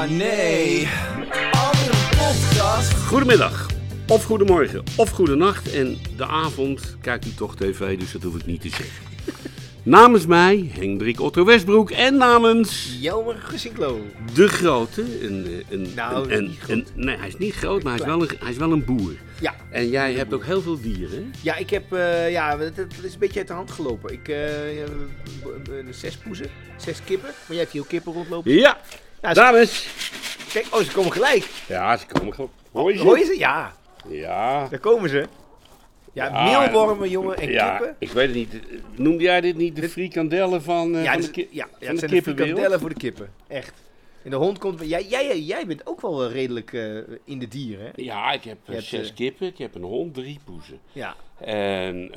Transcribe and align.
Oh 0.00 0.06
nee. 0.10 0.88
Andere 1.50 1.96
podcast. 2.16 2.92
Goedemiddag, 2.92 3.66
of 4.08 4.24
goedemorgen, 4.24 4.82
of 4.96 5.10
goedenacht. 5.10 5.72
En 5.74 5.98
de 6.16 6.26
avond 6.26 6.96
kijkt 7.00 7.26
u 7.26 7.34
toch 7.34 7.56
tv, 7.56 7.98
dus 7.98 8.12
dat 8.12 8.22
hoef 8.22 8.34
ik 8.36 8.46
niet 8.46 8.60
te 8.60 8.68
zeggen. 8.68 9.04
Namens 9.82 10.26
mij, 10.26 10.70
Hendrik 10.78 11.20
Otto 11.20 11.44
Westbroek, 11.44 11.90
en 11.90 12.16
namens 12.16 12.96
Jelmer 13.00 13.34
Gesinklo. 13.34 14.00
de 14.34 14.48
grote. 14.48 15.24
Een, 15.26 15.46
eh, 15.46 15.72
een, 15.78 15.92
Nou, 15.94 16.32
een, 16.32 16.86
nee, 16.94 17.16
hij 17.16 17.28
is 17.28 17.36
niet 17.38 17.54
groot, 17.54 17.82
maar 17.82 17.92
hij 17.92 18.00
is 18.00 18.06
wel 18.08 18.22
een, 18.22 18.30
hij 18.40 18.50
is 18.50 18.56
wel 18.56 18.72
een 18.72 18.84
boer. 18.84 19.12
Ja. 19.40 19.54
En 19.70 19.88
jij 19.88 20.12
hebt 20.12 20.34
ook 20.34 20.44
heel 20.44 20.62
veel 20.62 20.80
dieren? 20.80 21.32
Ja, 21.42 21.56
ik 21.56 21.70
heb, 21.70 21.92
eh, 21.92 22.30
ja, 22.30 22.58
het, 22.58 22.76
het 22.76 22.94
is 23.02 23.12
een 23.12 23.18
beetje 23.18 23.38
uit 23.38 23.48
de 23.48 23.54
hand 23.54 23.70
gelopen. 23.70 24.12
Ik, 24.12 24.28
eh, 24.28 24.76
ja, 24.78 24.84
b- 25.42 25.62
b- 25.62 25.70
zes 25.90 26.16
poezen, 26.16 26.46
zes 26.76 26.98
kippen. 27.04 27.28
Maar 27.28 27.48
jij 27.48 27.58
hebt 27.58 27.72
hier 27.72 27.80
ook 27.82 27.88
kippen 27.88 28.12
rondlopen. 28.12 28.52
Ja, 28.52 28.80
Ja, 29.22 29.28
ze- 29.34 29.40
dames. 29.40 29.88
kijk, 30.52 30.66
oh, 30.74 30.80
ze 30.80 30.92
komen 30.92 31.12
gelijk. 31.12 31.48
Ja, 31.68 31.96
ze 31.96 32.06
komen 32.06 32.34
gewoon. 32.34 32.50
Hoor 32.72 32.92
je 32.92 32.98
ze? 32.98 33.04
Hoor 33.04 33.18
je 33.18 33.24
ze? 33.24 33.38
Ja, 33.38 33.74
Ja. 34.08 34.68
daar 34.68 34.78
komen 34.78 35.10
ze. 35.10 35.26
Ja, 36.12 36.24
Ja, 36.26 36.44
meelwormen, 36.60 37.08
jongen, 37.10 37.36
en 37.36 37.50
ja, 37.50 37.76
kippen. 37.76 37.96
ik 37.98 38.10
weet 38.10 38.26
het 38.26 38.36
niet. 38.36 38.54
Noemde 38.94 39.22
jij 39.22 39.40
dit 39.40 39.56
niet 39.56 39.76
de 39.76 39.88
frikandellen 39.88 40.62
van, 40.62 40.94
eh, 40.96 41.04
Ja, 41.04 41.12
van 41.12 41.20
de 41.20 41.30
ki- 41.30 41.48
ja, 41.50 41.64
van 41.64 41.78
de 41.78 41.84
zijn 41.84 41.96
de 41.96 42.06
kippenwereld? 42.06 42.36
frikandellen 42.36 42.80
voor 42.80 42.88
de 42.88 42.94
kippen. 42.94 43.32
Echt. 43.48 43.72
En 44.24 44.30
de 44.30 44.36
hond 44.36 44.58
komt... 44.58 44.80
Jij, 44.88 45.04
jij, 45.06 45.40
jij 45.40 45.66
bent 45.66 45.86
ook 45.86 46.00
wel 46.00 46.24
eh, 46.24 46.32
redelijk 46.32 46.72
eh, 46.72 46.96
in 47.24 47.38
de 47.38 47.48
dieren, 47.48 47.84
hè? 47.84 47.90
Ja, 47.94 48.32
ik 48.32 48.44
heb 48.44 48.58
hebt, 48.64 48.84
zes 48.84 49.14
kippen, 49.14 49.46
ik 49.46 49.58
heb 49.58 49.74
een 49.74 49.82
hond, 49.82 50.14
drie 50.14 50.40
poezen. 50.44 50.80
Ja. 50.92 51.14
En 51.40 52.10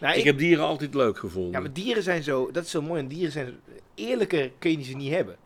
Nou, 0.00 0.12
ik, 0.12 0.14
ik- 0.14 0.24
heb 0.24 0.38
dieren 0.38 0.64
altijd 0.64 0.94
leuk 0.94 1.18
gevonden. 1.18 1.52
Ja, 1.52 1.60
maar 1.60 1.72
dieren 1.72 2.02
zijn 2.02 2.22
zo... 2.22 2.50
Dat 2.52 2.64
is 2.64 2.70
zo 2.70 2.82
mooi. 2.82 3.00
En 3.00 3.08
dieren 3.08 3.32
zijn... 3.32 3.54
Eerlijker 3.94 4.50
kun 4.58 4.70
je 4.78 4.82
ze 4.84 4.96
niet 4.96 5.12
hebben. 5.12 5.36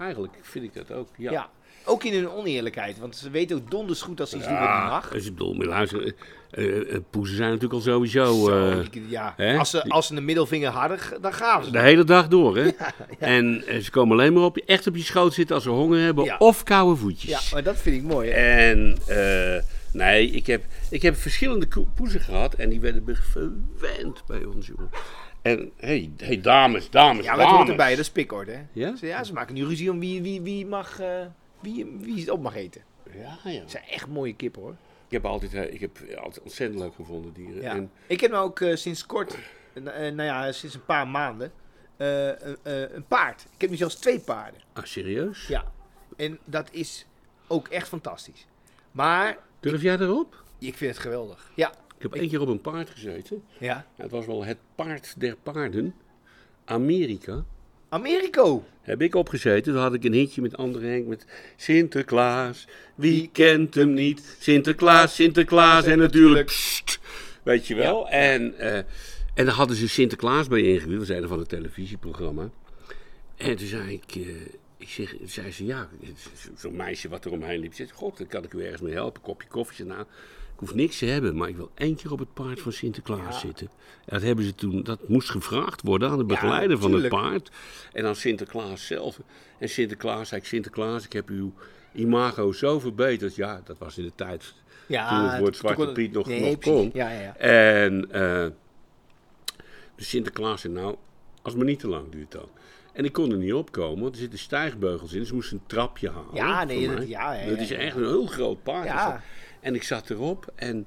Eigenlijk 0.00 0.34
vind 0.42 0.64
ik 0.64 0.74
dat 0.74 0.92
ook. 0.92 1.08
Ja. 1.16 1.30
Ja. 1.30 1.50
Ook 1.84 2.04
in 2.04 2.12
hun 2.12 2.30
oneerlijkheid. 2.30 2.98
Want 2.98 3.16
ze 3.16 3.30
weten 3.30 3.56
ook 3.56 3.70
donders 3.70 4.02
goed 4.02 4.20
als 4.20 4.30
ze 4.30 4.36
iets 4.36 4.46
doen 4.46 4.58
wat 4.58 4.68
niet 4.68 4.90
mag. 4.90 5.10
Dus 5.10 5.26
ik 5.26 5.32
bedoel, 5.34 5.56
luister, 5.56 6.14
eh, 6.50 6.94
eh, 6.94 7.00
poezen 7.10 7.36
zijn 7.36 7.48
natuurlijk 7.48 7.74
al 7.74 7.80
sowieso 7.92 8.24
Zo, 8.24 8.80
eh, 8.80 8.86
ja. 9.08 9.34
hè? 9.36 9.58
Als, 9.58 9.70
ze, 9.70 9.88
als 9.88 10.06
ze 10.06 10.16
een 10.16 10.24
middelvinger 10.24 10.70
hadden, 10.70 10.98
dan 11.20 11.32
gaven 11.32 11.64
ze. 11.64 11.70
de 11.70 11.80
hele 11.80 12.04
dag 12.04 12.28
door, 12.28 12.56
hè? 12.56 12.70
En 13.18 13.66
eh, 13.66 13.78
ze 13.78 13.90
komen 13.90 14.18
alleen 14.18 14.32
maar 14.32 14.42
op 14.42 14.56
je, 14.56 14.64
echt 14.66 14.86
op 14.86 14.96
je 14.96 15.02
schoot 15.02 15.34
zitten 15.34 15.54
als 15.54 15.64
ze 15.64 15.70
honger 15.70 16.00
hebben 16.00 16.40
of 16.40 16.62
koude 16.62 16.96
voetjes. 16.96 17.30
Ja, 17.30 17.40
maar 17.52 17.62
dat 17.62 17.78
vind 17.78 17.96
ik 17.96 18.02
mooi. 18.02 18.30
Hè? 18.30 18.36
En 18.70 18.96
eh, 19.06 19.62
nee, 19.92 20.30
ik 20.30 20.46
heb, 20.46 20.64
ik 20.90 21.02
heb 21.02 21.16
verschillende 21.16 21.66
poezen 21.94 22.20
gehad 22.20 22.54
en 22.54 22.68
die 22.68 22.80
werden 22.80 23.16
verwend 23.16 24.22
bij 24.26 24.44
ons, 24.44 24.66
jongen. 24.66 24.90
En 25.42 25.72
hey, 25.76 26.10
hey 26.16 26.40
dames, 26.40 26.90
dames, 26.90 27.24
Ja, 27.24 27.36
dames. 27.36 27.52
hoort 27.52 27.68
erbij, 27.68 27.90
dat 27.90 27.98
is 27.98 28.10
pikorde. 28.10 28.52
Hè? 28.52 28.62
Ja? 28.72 28.96
Ze, 28.96 29.06
ja, 29.06 29.24
ze 29.24 29.32
maken 29.32 29.54
nu 29.54 29.64
ruzie 29.64 29.90
om 29.90 29.98
wie, 30.00 30.22
wie, 30.22 30.40
wie, 30.40 30.66
mag, 30.66 31.00
eh, 31.00 31.26
wie, 31.60 31.86
wie 32.00 32.20
het 32.20 32.30
op 32.30 32.40
mag 32.42 32.54
eten. 32.54 32.82
Ja, 33.12 33.38
ja. 33.50 33.60
Het 33.60 33.70
zijn 33.70 33.84
echt 33.84 34.06
mooie 34.06 34.34
kippen 34.34 34.62
hoor. 34.62 34.76
Ik 35.06 35.10
heb 35.16 35.24
altijd, 35.24 35.54
eh, 35.54 35.72
ik 35.72 35.80
heb 35.80 35.98
altijd 36.16 36.42
ontzettend 36.44 36.80
leuk 36.80 36.94
gevonden, 36.94 37.32
dieren. 37.32 37.62
Ja. 37.62 37.70
En, 37.70 37.90
Ik 38.06 38.20
heb 38.20 38.30
nou 38.30 38.44
ook 38.44 38.60
eh, 38.60 38.76
sinds 38.76 39.06
kort, 39.06 39.38
nou 39.74 40.22
ja, 40.22 40.52
sinds 40.52 40.74
een 40.74 40.84
paar 40.84 41.08
maanden, 41.08 41.52
eh, 41.96 42.28
eh, 42.30 42.52
eh, 42.62 42.90
een 42.94 43.04
paard. 43.06 43.42
Ik 43.54 43.60
heb 43.60 43.70
nu 43.70 43.76
zelfs 43.76 43.94
twee 43.94 44.20
paarden. 44.20 44.60
ah, 44.72 44.84
serieus? 44.84 45.46
Ja. 45.46 45.64
En 46.16 46.38
dat 46.44 46.68
is 46.72 47.06
ook 47.46 47.68
echt 47.68 47.88
fantastisch. 47.88 48.46
Maar 48.92 49.38
Durf 49.60 49.82
jij 49.82 49.96
erop? 49.98 50.42
ik 50.58 50.76
vind 50.76 50.90
het 50.92 51.00
geweldig. 51.02 51.50
Ja. 51.54 51.72
Ik 52.00 52.10
heb 52.10 52.20
één 52.20 52.28
keer 52.28 52.40
op 52.40 52.48
een 52.48 52.60
paard 52.60 52.90
gezeten. 52.90 53.42
Ja. 53.58 53.86
Het 53.96 54.10
was 54.10 54.26
wel 54.26 54.44
het 54.44 54.58
paard 54.74 55.14
der 55.20 55.36
paarden. 55.42 55.94
Amerika. 56.64 57.44
Americo. 57.88 58.64
Heb 58.80 59.02
ik 59.02 59.14
opgezeten. 59.14 59.72
Toen 59.72 59.82
had 59.82 59.94
ik 59.94 60.04
een 60.04 60.12
hitje 60.12 60.42
met 60.42 60.56
andere 60.56 60.86
Henk 60.86 61.06
met 61.06 61.26
Sinterklaas. 61.56 62.66
Wie 62.94 63.30
kent 63.32 63.74
hem 63.74 63.92
niet? 63.92 64.36
Sinterklaas, 64.38 65.14
Sinterklaas 65.14 65.84
en 65.84 65.98
natuurlijk... 65.98 66.50
weet 67.42 67.66
je 67.66 67.74
wel. 67.74 68.08
En, 68.08 68.58
eh, 68.58 68.76
en 69.34 69.44
daar 69.44 69.54
hadden 69.54 69.76
ze 69.76 69.88
Sinterklaas 69.88 70.48
bij. 70.48 70.78
Dat 70.78 70.98
was 70.98 71.08
een 71.08 71.28
van 71.28 71.38
het 71.38 71.48
televisieprogramma. 71.48 72.50
En 73.36 73.56
toen 73.56 73.66
zei 73.66 73.92
ik... 73.92 74.14
eh, 74.16 74.26
ik 74.76 74.88
zeg, 74.88 75.14
zei 75.24 75.52
ze, 75.52 75.64
ja, 75.64 75.88
zo'n 76.56 76.76
meisje 76.76 77.08
wat 77.08 77.24
er 77.24 77.32
omheen 77.32 77.60
liep. 77.60 77.74
Ze 77.74 77.84
zei, 77.84 77.98
god, 77.98 78.18
dan 78.18 78.26
kan 78.26 78.44
ik 78.44 78.52
u 78.52 78.62
ergens 78.62 78.80
mee 78.80 78.92
helpen. 78.92 79.22
Kopje 79.22 79.48
koffie. 79.48 79.84
Nou, 79.84 80.04
hoef 80.60 80.74
niks 80.74 80.98
te 80.98 81.06
hebben, 81.06 81.36
maar 81.36 81.48
ik 81.48 81.56
wil 81.56 81.70
één 81.74 81.96
keer 81.96 82.12
op 82.12 82.18
het 82.18 82.34
paard 82.34 82.60
van 82.60 82.72
Sinterklaas 82.72 83.40
zitten. 83.40 83.66
En 83.66 84.14
dat 84.16 84.22
hebben 84.22 84.44
ze 84.44 84.54
toen, 84.54 84.82
dat 84.82 85.08
moest 85.08 85.30
gevraagd 85.30 85.82
worden 85.82 86.10
aan 86.10 86.18
de 86.18 86.24
begeleider 86.24 86.78
van 86.78 86.92
het 86.92 87.08
paard. 87.08 87.50
En 87.92 88.06
aan 88.06 88.16
Sinterklaas 88.16 88.86
zelf. 88.86 89.20
En 89.58 89.68
Sinterklaas 89.68 90.28
zei 90.28 90.40
ik, 90.40 90.46
Sinterklaas, 90.46 91.04
ik 91.04 91.12
heb 91.12 91.28
uw 91.28 91.52
imago 91.92 92.52
zo 92.52 92.78
verbeterd. 92.80 93.34
Ja, 93.34 93.60
dat 93.64 93.78
was 93.78 93.98
in 93.98 94.04
de 94.04 94.12
tijd 94.14 94.54
Ja, 94.86 95.08
toen 95.08 95.28
het 95.28 95.40
woord 95.40 95.56
Zwarte 95.56 95.84
kon 95.84 95.92
Piet 95.94 96.12
nog, 96.12 96.26
Nee, 96.26 96.40
nog 96.40 96.58
kon. 96.58 96.90
Ja, 96.94 97.10
ja, 97.10 97.20
ja. 97.20 97.36
En 97.36 98.00
de 98.00 98.52
Sinterklaas 99.96 100.60
zei, 100.60 100.72
nou, 100.72 100.86
als 101.42 101.52
het 101.52 101.56
maar 101.56 101.64
niet 101.70 101.78
te 101.80 101.88
lang 101.88 102.10
duurt 102.10 102.32
dan. 102.32 102.48
En 102.92 103.04
ik 103.04 103.12
kon 103.12 103.30
er 103.30 103.36
niet 103.36 103.52
opkomen, 103.52 104.00
want 104.02 104.14
er 104.14 104.20
zitten 104.20 104.38
stijgbeugels 104.38 105.12
in. 105.12 105.18
Dus 105.18 105.28
ik 105.28 105.34
moest 105.34 105.52
een 105.52 105.60
trapje 105.66 106.10
halen. 106.10 106.34
Ja, 106.34 106.64
nee, 106.64 106.88
dat- 106.96 107.08
ja, 107.08 107.32
ja, 107.32 107.46
Dat 107.48 107.56
ja, 107.56 107.62
is 107.62 107.70
echt 107.70 107.96
een 107.96 108.04
heel 108.04 108.26
groot 108.26 108.62
paard. 108.62 108.86
Ja. 108.86 109.22
En 109.60 109.74
ik 109.74 109.82
zat 109.82 110.10
erop 110.10 110.52
en... 110.54 110.86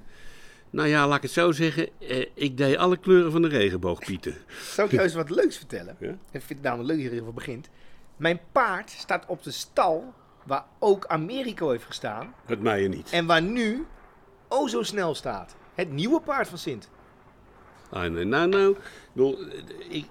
Nou 0.69 0.88
ja, 0.88 1.07
laat 1.07 1.17
ik 1.17 1.23
het 1.23 1.31
zo 1.31 1.51
zeggen. 1.51 1.89
Eh, 2.00 2.25
ik 2.34 2.57
deed 2.57 2.78
alle 2.78 2.97
kleuren 2.97 3.31
van 3.31 3.41
de 3.41 3.47
regenboog, 3.47 4.00
Pieter. 4.00 4.44
Zou 4.75 4.88
ik 4.88 4.94
jou 4.94 5.03
eens 5.03 5.13
wat 5.13 5.29
leuks 5.29 5.57
vertellen? 5.57 5.95
Ja? 6.00 6.09
Ik 6.09 6.17
vind 6.31 6.50
het 6.50 6.61
namelijk 6.61 6.89
leuk 6.89 7.03
dat 7.03 7.25
je 7.25 7.33
begint. 7.33 7.69
Mijn 8.17 8.39
paard 8.51 8.89
staat 8.89 9.25
op 9.28 9.44
de 9.44 9.51
stal 9.51 10.13
waar 10.44 10.66
ook 10.79 11.06
Americo 11.06 11.69
heeft 11.69 11.85
gestaan. 11.85 12.33
Het 12.45 12.62
mij 12.62 12.81
je 12.81 12.88
niet. 12.88 13.12
En 13.12 13.25
waar 13.25 13.41
nu 13.41 13.85
O 14.47 14.67
zo 14.67 14.83
snel 14.83 15.16
staat. 15.16 15.56
Het 15.73 15.91
nieuwe 15.91 16.22
paard 16.22 16.47
van 16.47 16.57
Sint. 16.57 16.89
Ah, 17.89 18.12
nee, 18.12 18.25
nou, 18.25 18.47
nou, 18.47 18.78
ik, 19.89 20.06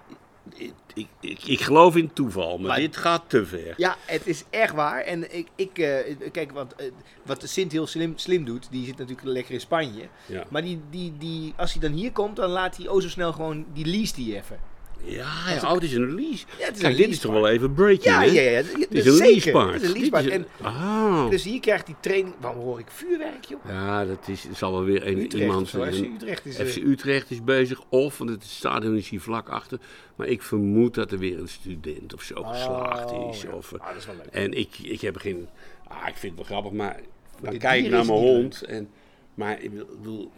ik, 0.94 1.06
ik, 1.20 1.44
ik, 1.44 1.60
geloof 1.60 1.96
in 1.96 2.12
toeval, 2.12 2.58
maar, 2.58 2.66
Maar- 2.68 2.78
dit 2.78 2.96
gaat 2.96 3.22
te 3.26 3.46
ver. 3.46 3.74
Ja, 3.76 3.96
het 4.06 4.26
is 4.26 4.44
echt 4.50 4.74
waar. 4.74 5.00
En 5.00 5.36
ik, 5.36 5.48
ik 5.56 5.78
eh, 5.78 6.30
kijk, 6.32 6.52
wat, 6.52 6.74
eh, 6.76 6.86
wat 7.22 7.40
de 7.40 7.46
Sint 7.46 7.72
heel 7.72 7.86
slim, 7.86 8.12
slim 8.16 8.44
doet, 8.44 8.68
die 8.70 8.86
zit 8.86 8.98
natuurlijk 8.98 9.28
lekker 9.28 9.54
in 9.54 9.60
Spanje. 9.60 10.08
Ja. 10.26 10.44
Maar 10.48 10.62
die, 10.62 10.80
die, 10.90 11.12
die, 11.18 11.54
als 11.56 11.72
hij 11.72 11.80
dan 11.80 11.92
hier 11.92 12.12
komt, 12.12 12.36
dan 12.36 12.50
laat 12.50 12.76
hij 12.76 12.88
O 12.88 13.00
zo 13.00 13.08
snel 13.08 13.32
gewoon, 13.32 13.66
die 13.72 13.86
lease 13.86 14.14
die 14.14 14.36
even. 14.36 14.58
Ja, 15.04 15.32
ja, 15.48 15.60
oh, 15.62 15.72
het 15.72 15.82
is 15.82 15.92
een 15.94 16.14
lease. 16.14 16.44
Ja, 16.58 16.64
het 16.64 16.74
is 16.74 16.80
Kijk, 16.80 16.92
een 16.92 16.98
dit 17.02 17.08
is 17.10 17.18
toch 17.18 17.32
wel 17.32 17.48
even 17.48 17.72
breaking, 17.74 18.04
Ja, 18.04 18.18
hè? 18.20 18.24
ja, 18.24 18.40
ja. 18.42 18.56
Het 18.56 18.86
is 18.90 19.06
een 19.06 19.12
leasepaard. 19.16 19.72
Het 19.72 19.82
is 19.82 19.88
een 19.88 19.94
leasepaard. 19.94 20.24
is 20.24 20.30
En, 20.30 20.46
Ah. 20.62 21.30
dus 21.30 21.44
hier 21.44 21.60
krijgt 21.60 21.86
hij 21.86 21.96
training. 22.00 22.34
Waarom 22.40 22.60
hoor 22.62 22.78
ik 22.78 22.86
vuurwerk, 22.90 23.44
joh? 23.44 23.60
Ja, 23.68 24.04
dat 24.04 24.28
is, 24.28 24.46
zal 24.54 24.72
wel 24.72 24.84
weer 24.84 25.06
een, 25.06 25.18
Utrecht 25.18 25.42
iemand 25.42 25.68
zo. 25.68 25.78
zijn. 25.78 25.94
FC 25.94 26.02
Utrecht 26.04 26.46
is, 26.46 26.56
eh, 26.58 26.66
FC 26.66 26.76
Utrecht 26.76 27.30
is 27.30 27.44
bezig, 27.44 27.80
of, 27.88 28.18
want 28.18 28.30
het 28.30 28.44
stadion 28.44 28.96
is 28.96 29.08
hier 29.08 29.20
vlak 29.20 29.48
achter. 29.48 29.78
Maar 30.16 30.26
ik 30.26 30.42
vermoed 30.42 30.94
dat 30.94 31.12
er 31.12 31.18
weer 31.18 31.38
een 31.38 31.48
student 31.48 32.14
of 32.14 32.22
zo 32.22 32.42
geslaagd 32.44 33.10
is. 33.10 33.16
Oh, 33.16 33.34
ja. 33.42 33.50
Of, 33.56 33.72
eh, 33.72 33.80
Ah, 33.80 33.86
dat 33.88 33.96
is 33.96 34.06
wel 34.06 34.14
leuk. 34.16 34.26
En 34.26 34.52
ik, 34.52 34.78
ik 34.78 35.00
heb 35.00 35.16
geen. 35.16 35.48
Ah, 35.88 36.08
ik 36.08 36.16
vind 36.16 36.38
het 36.38 36.48
wel 36.48 36.58
grappig, 36.58 36.78
maar 36.78 37.00
dan 37.40 37.58
kijk 37.58 37.84
ik 37.84 37.90
naar 37.90 38.00
is 38.00 38.06
mijn 38.06 38.18
hond. 38.18 38.62
En, 38.62 38.88
maar 39.34 39.62
ik 39.62 39.70
bedoel. 39.98 40.30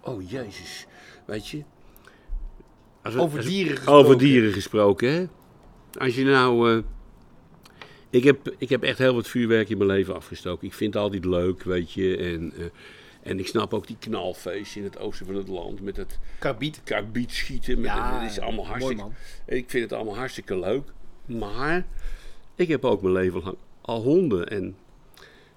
Oh 0.00 0.30
jezus. 0.30 0.86
Weet 1.24 1.48
je. 1.48 1.62
Als 3.04 3.14
we- 3.14 3.20
Over 3.20 3.42
dieren 3.44 3.76
gesproken. 3.76 4.00
Over 4.04 4.18
dieren 4.18 4.52
gesproken, 4.52 5.12
hè? 5.12 5.26
Als 5.98 6.14
je 6.14 6.24
nou. 6.24 6.70
eh, 6.76 6.82
ik, 8.10 8.24
heb, 8.24 8.54
ik 8.58 8.68
heb 8.68 8.82
echt 8.82 8.98
heel 8.98 9.14
wat 9.14 9.28
vuurwerk 9.28 9.68
in 9.68 9.76
mijn 9.78 9.90
leven 9.90 10.14
afgestoken. 10.14 10.66
Ik 10.66 10.74
vind 10.74 10.94
het 10.94 11.02
altijd 11.02 11.24
leuk, 11.24 11.62
weet 11.62 11.92
je. 11.92 12.16
En, 12.16 12.52
eh, 12.56 12.64
en 13.22 13.38
ik 13.38 13.46
snap 13.46 13.74
ook 13.74 13.86
die 13.86 13.96
knalfeest 13.98 14.76
in 14.76 14.84
het 14.84 14.98
oosten 14.98 15.26
van 15.26 15.34
het 15.34 15.48
land. 15.48 15.80
Met 15.80 15.96
het 15.96 16.18
Karbiet. 16.38 16.80
karbiet 16.84 17.32
schieten. 17.32 17.76
Met, 17.80 17.90
Ja, 17.90 18.20
dat 18.20 18.30
is 18.30 18.38
allemaal 18.40 18.56
mooi, 18.64 18.68
hartstikke. 18.68 19.02
man. 19.02 19.12
Ik 19.46 19.70
vind 19.70 19.82
het 19.82 19.92
allemaal 19.92 20.16
hartstikke 20.16 20.58
leuk. 20.58 20.88
Maar 21.26 21.86
ik 22.56 22.68
heb 22.68 22.84
ook 22.84 23.02
mijn 23.02 23.14
leven 23.14 23.42
lang 23.44 23.56
al 23.80 24.02
honden. 24.02 24.48
En 24.48 24.76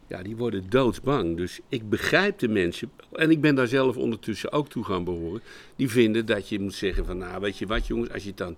ja, 0.07 0.23
die 0.23 0.35
worden 0.35 0.69
doodsbang. 0.69 1.37
Dus 1.37 1.59
ik 1.69 1.89
begrijp 1.89 2.39
de 2.39 2.47
mensen. 2.47 2.91
En 3.11 3.31
ik 3.31 3.41
ben 3.41 3.55
daar 3.55 3.67
zelf 3.67 3.97
ondertussen 3.97 4.51
ook 4.51 4.69
toe 4.69 4.83
gaan 4.83 5.03
behoren. 5.03 5.41
Die 5.75 5.89
vinden 5.89 6.25
dat 6.25 6.49
je 6.49 6.59
moet 6.59 6.73
zeggen 6.73 7.05
van 7.05 7.17
nou 7.17 7.41
weet 7.41 7.57
je 7.57 7.67
wat 7.67 7.87
jongens. 7.87 8.11
Als 8.11 8.23
je 8.23 8.33
dan, 8.33 8.57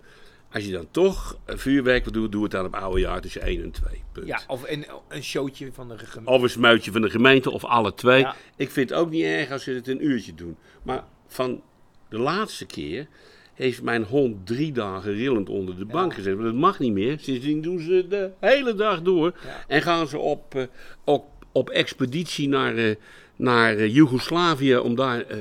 als 0.52 0.66
je 0.66 0.72
dan 0.72 0.88
toch 0.92 1.38
vuurwerk 1.46 2.04
wil 2.04 2.14
doen. 2.14 2.30
Doe 2.30 2.44
het 2.44 2.52
dan 2.52 2.66
op 2.66 2.76
oude 2.76 3.00
jaar 3.00 3.22
tussen 3.22 3.42
1 3.42 3.64
en 3.64 3.72
2. 3.72 4.04
Punt. 4.12 4.28
Ja, 4.28 4.42
of 4.48 4.70
een, 4.70 4.86
een 5.08 5.24
showtje 5.24 5.72
van 5.74 5.88
de 5.88 5.98
gemeente. 5.98 6.32
Of 6.32 6.42
een 6.42 6.50
smuitje 6.50 6.92
van 6.92 7.02
de 7.02 7.10
gemeente 7.10 7.52
of 7.52 7.66
alle 7.66 7.94
twee. 7.94 8.20
Ja. 8.20 8.36
Ik 8.56 8.70
vind 8.72 8.90
het 8.90 9.00
ook 9.00 9.10
niet 9.10 9.24
erg 9.24 9.52
als 9.52 9.64
ze 9.64 9.72
het 9.72 9.88
een 9.88 10.06
uurtje 10.06 10.36
doen. 10.36 10.58
Maar 10.84 11.04
van 11.28 11.62
de 12.10 12.18
laatste 12.18 12.66
keer 12.66 13.08
heeft 13.54 13.82
mijn 13.82 14.04
hond 14.04 14.48
drie 14.48 14.72
dagen 14.72 15.14
rillend 15.14 15.50
onder 15.50 15.78
de 15.78 15.86
bank 15.86 16.14
gezet. 16.14 16.34
Want 16.34 16.46
dat 16.46 16.56
mag 16.56 16.80
niet 16.80 16.92
meer. 16.92 17.20
Sindsdien 17.20 17.62
doen 17.62 17.80
ze 17.80 18.06
de 18.10 18.32
hele 18.40 18.76
dag 18.76 19.02
door. 19.02 19.34
En 19.68 19.82
gaan 19.82 20.08
ze 20.08 20.18
op, 20.18 20.56
eh, 20.56 20.64
op, 21.04 21.26
op 21.52 21.70
expeditie 21.70 22.48
naar, 22.48 22.76
eh, 22.78 22.96
naar 23.36 23.76
eh, 23.76 23.94
Joegoslavië 23.96 24.78
om 24.78 24.96
daar 24.96 25.22
eh, 25.22 25.38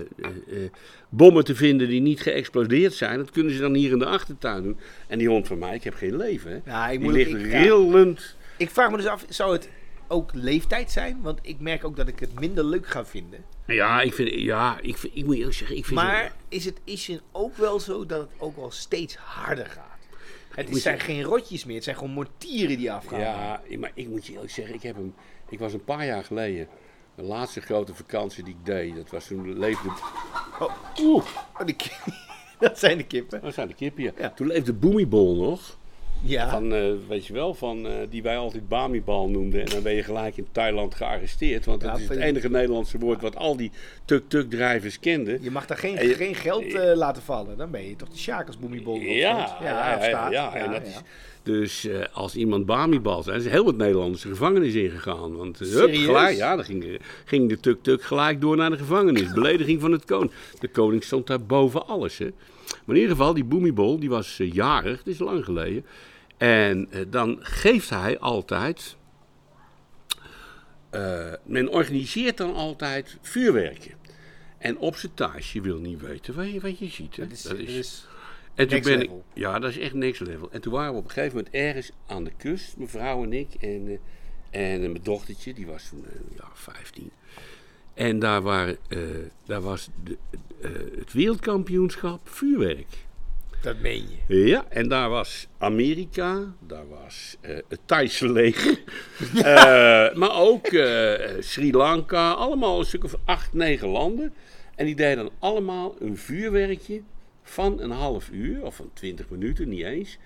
bommen 1.08 1.44
te 1.44 1.54
vinden 1.54 1.88
die 1.88 2.00
niet 2.00 2.20
geëxplodeerd 2.20 2.94
zijn. 2.94 3.18
Dat 3.18 3.30
kunnen 3.30 3.52
ze 3.52 3.60
dan 3.60 3.74
hier 3.74 3.92
in 3.92 3.98
de 3.98 4.06
achtertuin 4.06 4.62
doen. 4.62 4.78
En 5.06 5.18
die 5.18 5.28
hond 5.28 5.46
van 5.46 5.58
mij, 5.58 5.74
ik 5.74 5.84
heb 5.84 5.94
geen 5.94 6.16
leven. 6.16 6.50
Hè. 6.50 6.70
Ja, 6.70 6.88
ik 6.88 7.00
die 7.00 7.12
ligt 7.12 7.30
ik- 7.30 7.50
ja. 7.50 7.60
rillend 7.60 8.36
Ik 8.56 8.70
vraag 8.70 8.90
me 8.90 8.96
dus 8.96 9.06
af, 9.06 9.24
zou 9.28 9.52
het 9.52 9.68
ook 10.08 10.30
leeftijd 10.34 10.90
zijn? 10.90 11.18
Want 11.22 11.38
ik 11.42 11.60
merk 11.60 11.84
ook 11.84 11.96
dat 11.96 12.08
ik 12.08 12.20
het 12.20 12.40
minder 12.40 12.64
leuk 12.64 12.86
ga 12.86 13.04
vinden. 13.04 13.44
Ja, 13.66 14.00
ik, 14.00 14.14
vind, 14.14 14.30
ja 14.34 14.78
ik, 14.80 14.96
vind, 14.96 15.16
ik 15.16 15.24
moet 15.24 15.36
eerlijk 15.36 15.54
zeggen, 15.56 15.76
ik 15.76 15.84
vind... 15.84 16.00
Maar 16.00 16.32
is 16.48 16.64
het 16.64 16.80
is 16.84 17.06
het 17.06 17.22
ook 17.32 17.56
wel 17.56 17.80
zo 17.80 18.06
dat 18.06 18.20
het 18.20 18.30
ook 18.38 18.56
wel 18.56 18.70
steeds 18.70 19.16
harder 19.16 19.66
gaat? 19.66 19.86
Het 20.54 20.76
zijn 20.76 21.00
geen 21.00 21.22
rotjes 21.22 21.64
meer, 21.64 21.74
het 21.74 21.84
zijn 21.84 21.96
gewoon 21.96 22.12
mortieren 22.12 22.76
die 22.76 22.92
afgaan. 22.92 23.20
Ja, 23.20 23.62
maar 23.78 23.90
ik 23.94 24.08
moet 24.08 24.26
je 24.26 24.32
eerlijk 24.32 24.52
zeggen, 24.52 24.74
ik, 24.74 24.82
heb 24.82 24.94
hem, 24.94 25.14
ik 25.50 25.58
was 25.58 25.72
een 25.72 25.84
paar 25.84 26.06
jaar 26.06 26.24
geleden, 26.24 26.68
de 27.14 27.22
laatste 27.22 27.60
grote 27.60 27.94
vakantie 27.94 28.44
die 28.44 28.54
ik 28.54 28.66
deed, 28.66 28.96
dat 28.96 29.10
was 29.10 29.26
toen 29.26 29.58
leefde... 29.58 29.88
Oh. 30.60 30.74
Oeh, 31.00 31.24
Oh, 31.60 31.66
die 31.66 31.76
dat 32.58 32.78
zijn 32.78 32.96
de 32.98 33.04
kippen. 33.06 33.40
daar 33.40 33.52
zijn 33.52 33.68
de 33.68 33.74
kippen, 33.74 34.02
ja. 34.02 34.12
Ja. 34.18 34.30
Toen 34.30 34.46
leefde 34.46 34.72
Boemibol 34.72 35.36
nog. 35.36 35.77
Ja. 36.22 36.50
Van, 36.50 36.74
eh, 36.74 36.82
weet 37.08 37.26
je 37.26 37.32
wel, 37.32 37.54
van, 37.54 37.86
eh, 37.86 37.92
die 38.10 38.22
wij 38.22 38.36
altijd 38.36 38.68
Bamibal 38.68 39.28
noemden. 39.28 39.60
En 39.60 39.66
dan 39.70 39.82
ben 39.82 39.94
je 39.94 40.02
gelijk 40.02 40.36
in 40.36 40.46
Thailand 40.52 40.94
gearresteerd. 40.94 41.64
Want 41.64 41.82
Ja, 41.82 41.90
dat 41.90 42.00
is 42.00 42.08
het 42.08 42.18
enige 42.18 42.50
Nederlandse 42.50 42.98
woord 42.98 43.20
wat 43.22 43.36
al 43.36 43.56
die 43.56 43.70
tuk-tuk-drijvers 44.04 45.00
kenden. 45.00 45.42
Je 45.42 45.50
mag 45.50 45.66
daar 45.66 45.78
geen, 45.78 46.08
je- 46.08 46.14
geen 46.14 46.34
geld 46.34 46.64
eh, 46.74 46.96
laten 46.96 47.22
vallen. 47.22 47.56
Dan 47.56 47.70
ben 47.70 47.88
je 47.88 47.96
toch 47.96 48.08
de 48.08 48.18
Sjaak 48.18 48.46
als 48.46 48.58
Boemiebol. 48.58 48.96
Ja, 49.00 49.56
ja, 49.62 50.04
ja, 50.08 50.30
ja, 50.30 50.54
en 50.54 50.70
dat 50.70 50.86
is, 50.86 51.00
dus 51.42 51.88
als 52.12 52.34
iemand 52.36 52.66
Bamibal 52.66 53.22
zijn, 53.22 53.38
is 53.40 53.46
heel 53.46 53.64
wat 53.64 53.76
Nederlanders 53.76 54.22
de 54.22 54.28
gevangenis 54.28 54.74
ingegaan. 54.74 55.36
Want 55.36 55.58
hup, 55.58 55.94
gelijk, 55.94 56.36
ja, 56.36 56.56
dan 56.56 56.64
ging, 56.64 56.98
ging 57.24 57.48
de 57.48 57.60
tuk-tuk 57.60 58.02
gelijk 58.02 58.40
door 58.40 58.56
naar 58.56 58.70
de 58.70 58.76
gevangenis. 58.78 59.32
Belediging 59.38 59.80
van 59.80 59.92
het 59.92 60.04
koning. 60.04 60.30
De 60.60 60.68
koning 60.68 61.04
stond 61.04 61.26
daar 61.26 61.42
boven 61.42 61.86
alles. 61.86 62.18
Hè. 62.18 62.28
Maar 62.84 62.96
in 62.96 63.00
ieder 63.02 63.16
geval, 63.16 63.34
die 63.34 63.44
Boemibol, 63.44 63.98
die 63.98 64.08
was 64.08 64.38
eh, 64.38 64.52
jarig, 64.52 64.96
dat 64.96 65.06
is 65.14 65.18
lang 65.18 65.44
geleden. 65.44 65.84
En 66.36 66.86
eh, 66.90 67.00
dan 67.08 67.38
geeft 67.40 67.90
hij 67.90 68.18
altijd. 68.18 68.96
eh, 70.90 71.32
men 71.44 71.68
organiseert 71.68 72.36
dan 72.36 72.54
altijd 72.54 73.16
vuurwerken. 73.20 73.92
En 74.58 74.78
op 74.78 74.96
zijn 74.96 75.14
thuis, 75.14 75.52
je 75.52 75.60
wil 75.60 75.78
niet 75.78 76.00
weten 76.00 76.34
wat 76.34 76.52
je, 76.52 76.60
wat 76.60 76.78
je 76.78 76.88
ziet. 76.88 77.16
Hè. 77.16 77.22
Dat 77.22 77.32
is, 77.32 77.42
dat 77.42 77.58
is- 77.58 78.06
En 78.54 78.68
toen 78.68 78.80
ben 78.80 79.00
ik, 79.02 79.10
ja, 79.34 79.58
dat 79.58 79.70
is 79.70 79.78
echt 79.78 79.94
next 79.94 80.20
level. 80.20 80.48
En 80.52 80.60
toen 80.60 80.72
waren 80.72 80.92
we 80.92 80.98
op 80.98 81.04
een 81.04 81.10
gegeven 81.10 81.36
moment 81.36 81.54
ergens 81.54 81.90
aan 82.06 82.24
de 82.24 82.32
kust, 82.36 82.76
mijn 82.76 82.88
vrouw 82.88 83.22
en 83.22 83.32
ik. 83.32 83.54
En, 83.60 83.98
en 84.50 84.80
mijn 84.80 84.98
dochtertje, 85.02 85.54
die 85.54 85.66
was 85.66 85.88
toen 85.88 86.04
ja, 86.36 86.44
15. 86.54 87.10
En 87.98 88.18
daar, 88.18 88.42
waren, 88.42 88.76
eh, 88.88 88.98
daar 89.46 89.60
was 89.60 89.88
de, 90.04 90.16
eh, 90.60 90.70
het 90.98 91.12
wereldkampioenschap 91.12 92.28
vuurwerk. 92.28 93.06
dat 93.62 93.78
meen 93.80 94.04
je. 94.26 94.46
Ja, 94.46 94.64
en 94.68 94.88
daar 94.88 95.08
was 95.08 95.48
Amerika, 95.58 96.54
daar 96.66 96.88
was 96.88 97.36
eh, 97.40 97.56
het 97.68 97.80
Thaise 97.84 98.32
leger, 98.32 98.82
maar 100.20 100.34
ook 100.34 100.66
Sri 101.40 101.72
Lanka, 101.72 102.30
allemaal 102.30 102.78
een 102.78 102.84
stuk 102.84 103.04
of 103.04 103.16
acht, 103.24 103.52
negen 103.52 103.88
landen. 103.88 104.32
En 104.74 104.86
die 104.86 104.96
deden 104.96 105.16
dan 105.24 105.32
allemaal 105.38 105.96
een 106.00 106.16
vuurwerkje 106.16 107.02
van 107.42 107.80
een 107.80 107.90
half 107.90 108.28
uur, 108.30 108.62
of 108.64 108.76
van 108.76 108.90
twintig 108.92 109.28
minuten, 109.28 109.68
niet 109.68 109.84
eens. 109.84 110.18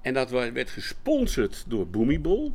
En 0.00 0.14
dat 0.14 0.30
werd 0.30 0.70
gesponsord 0.70 1.64
door 1.68 1.86
Boomibol. 1.86 2.52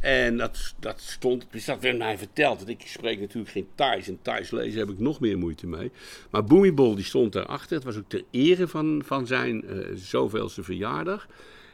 En 0.00 0.36
dat, 0.36 0.74
dat 0.78 1.00
stond, 1.00 1.46
dus 1.50 1.64
dat 1.64 1.80
werd 1.80 1.98
mij 1.98 2.18
verteld. 2.18 2.56
Want 2.56 2.68
ik 2.68 2.82
spreek 2.84 3.20
natuurlijk 3.20 3.52
geen 3.52 3.68
Thais. 3.74 4.08
En 4.08 4.18
Thais 4.22 4.50
lezen 4.50 4.78
heb 4.78 4.88
ik 4.90 4.98
nog 4.98 5.20
meer 5.20 5.38
moeite 5.38 5.66
mee. 5.66 5.90
Maar 6.30 6.44
Boomibol 6.44 6.94
die 6.94 7.04
stond 7.04 7.32
daarachter. 7.32 7.76
Het 7.76 7.84
was 7.84 7.96
ook 7.96 8.08
ter 8.08 8.22
ere 8.30 8.68
van, 8.68 9.02
van 9.04 9.26
zijn 9.26 9.64
eh, 9.68 9.78
zoveelste 9.94 10.62
verjaardag. 10.62 11.28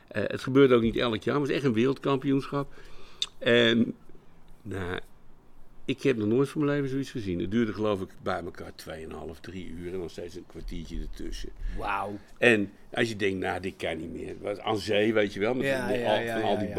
Eh, 0.08 0.22
het 0.26 0.40
gebeurde 0.40 0.74
ook 0.74 0.82
niet 0.82 0.96
elk 0.96 1.22
jaar. 1.22 1.34
Maar 1.38 1.42
het 1.42 1.46
was 1.50 1.56
echt 1.56 1.64
een 1.66 1.72
wereldkampioenschap. 1.72 2.72
En 3.38 3.94
nou, 4.62 4.98
ik 5.84 6.02
heb 6.02 6.16
nog 6.16 6.28
nooit 6.28 6.48
van 6.48 6.64
mijn 6.64 6.72
leven 6.76 6.90
zoiets 6.90 7.10
gezien. 7.10 7.40
Het 7.40 7.50
duurde 7.50 7.72
geloof 7.72 8.00
ik 8.00 8.08
bij 8.22 8.40
elkaar 8.44 8.72
2,5, 8.88 9.40
3 9.40 9.68
uur. 9.68 9.92
En 9.92 9.98
nog 9.98 10.10
steeds 10.10 10.34
een 10.34 10.46
kwartiertje 10.46 10.98
ertussen. 11.00 11.48
Wauw. 11.78 12.18
En 12.38 12.70
als 12.92 13.08
je 13.08 13.16
denkt, 13.16 13.38
nou, 13.38 13.60
dit 13.60 13.74
kan 13.76 13.96
niet 13.96 14.12
meer. 14.12 14.60
Aan 14.60 14.78
zee, 14.78 15.12
weet 15.12 15.34
je 15.34 15.40
wel, 15.40 15.54
met 15.54 15.66
Ja, 15.66 15.86
de- 15.88 15.98
ja, 15.98 16.14
al, 16.16 16.20
ja, 16.22 16.40
van 16.40 16.48
al 16.48 16.58
die 16.58 16.68
ja. 16.68 16.74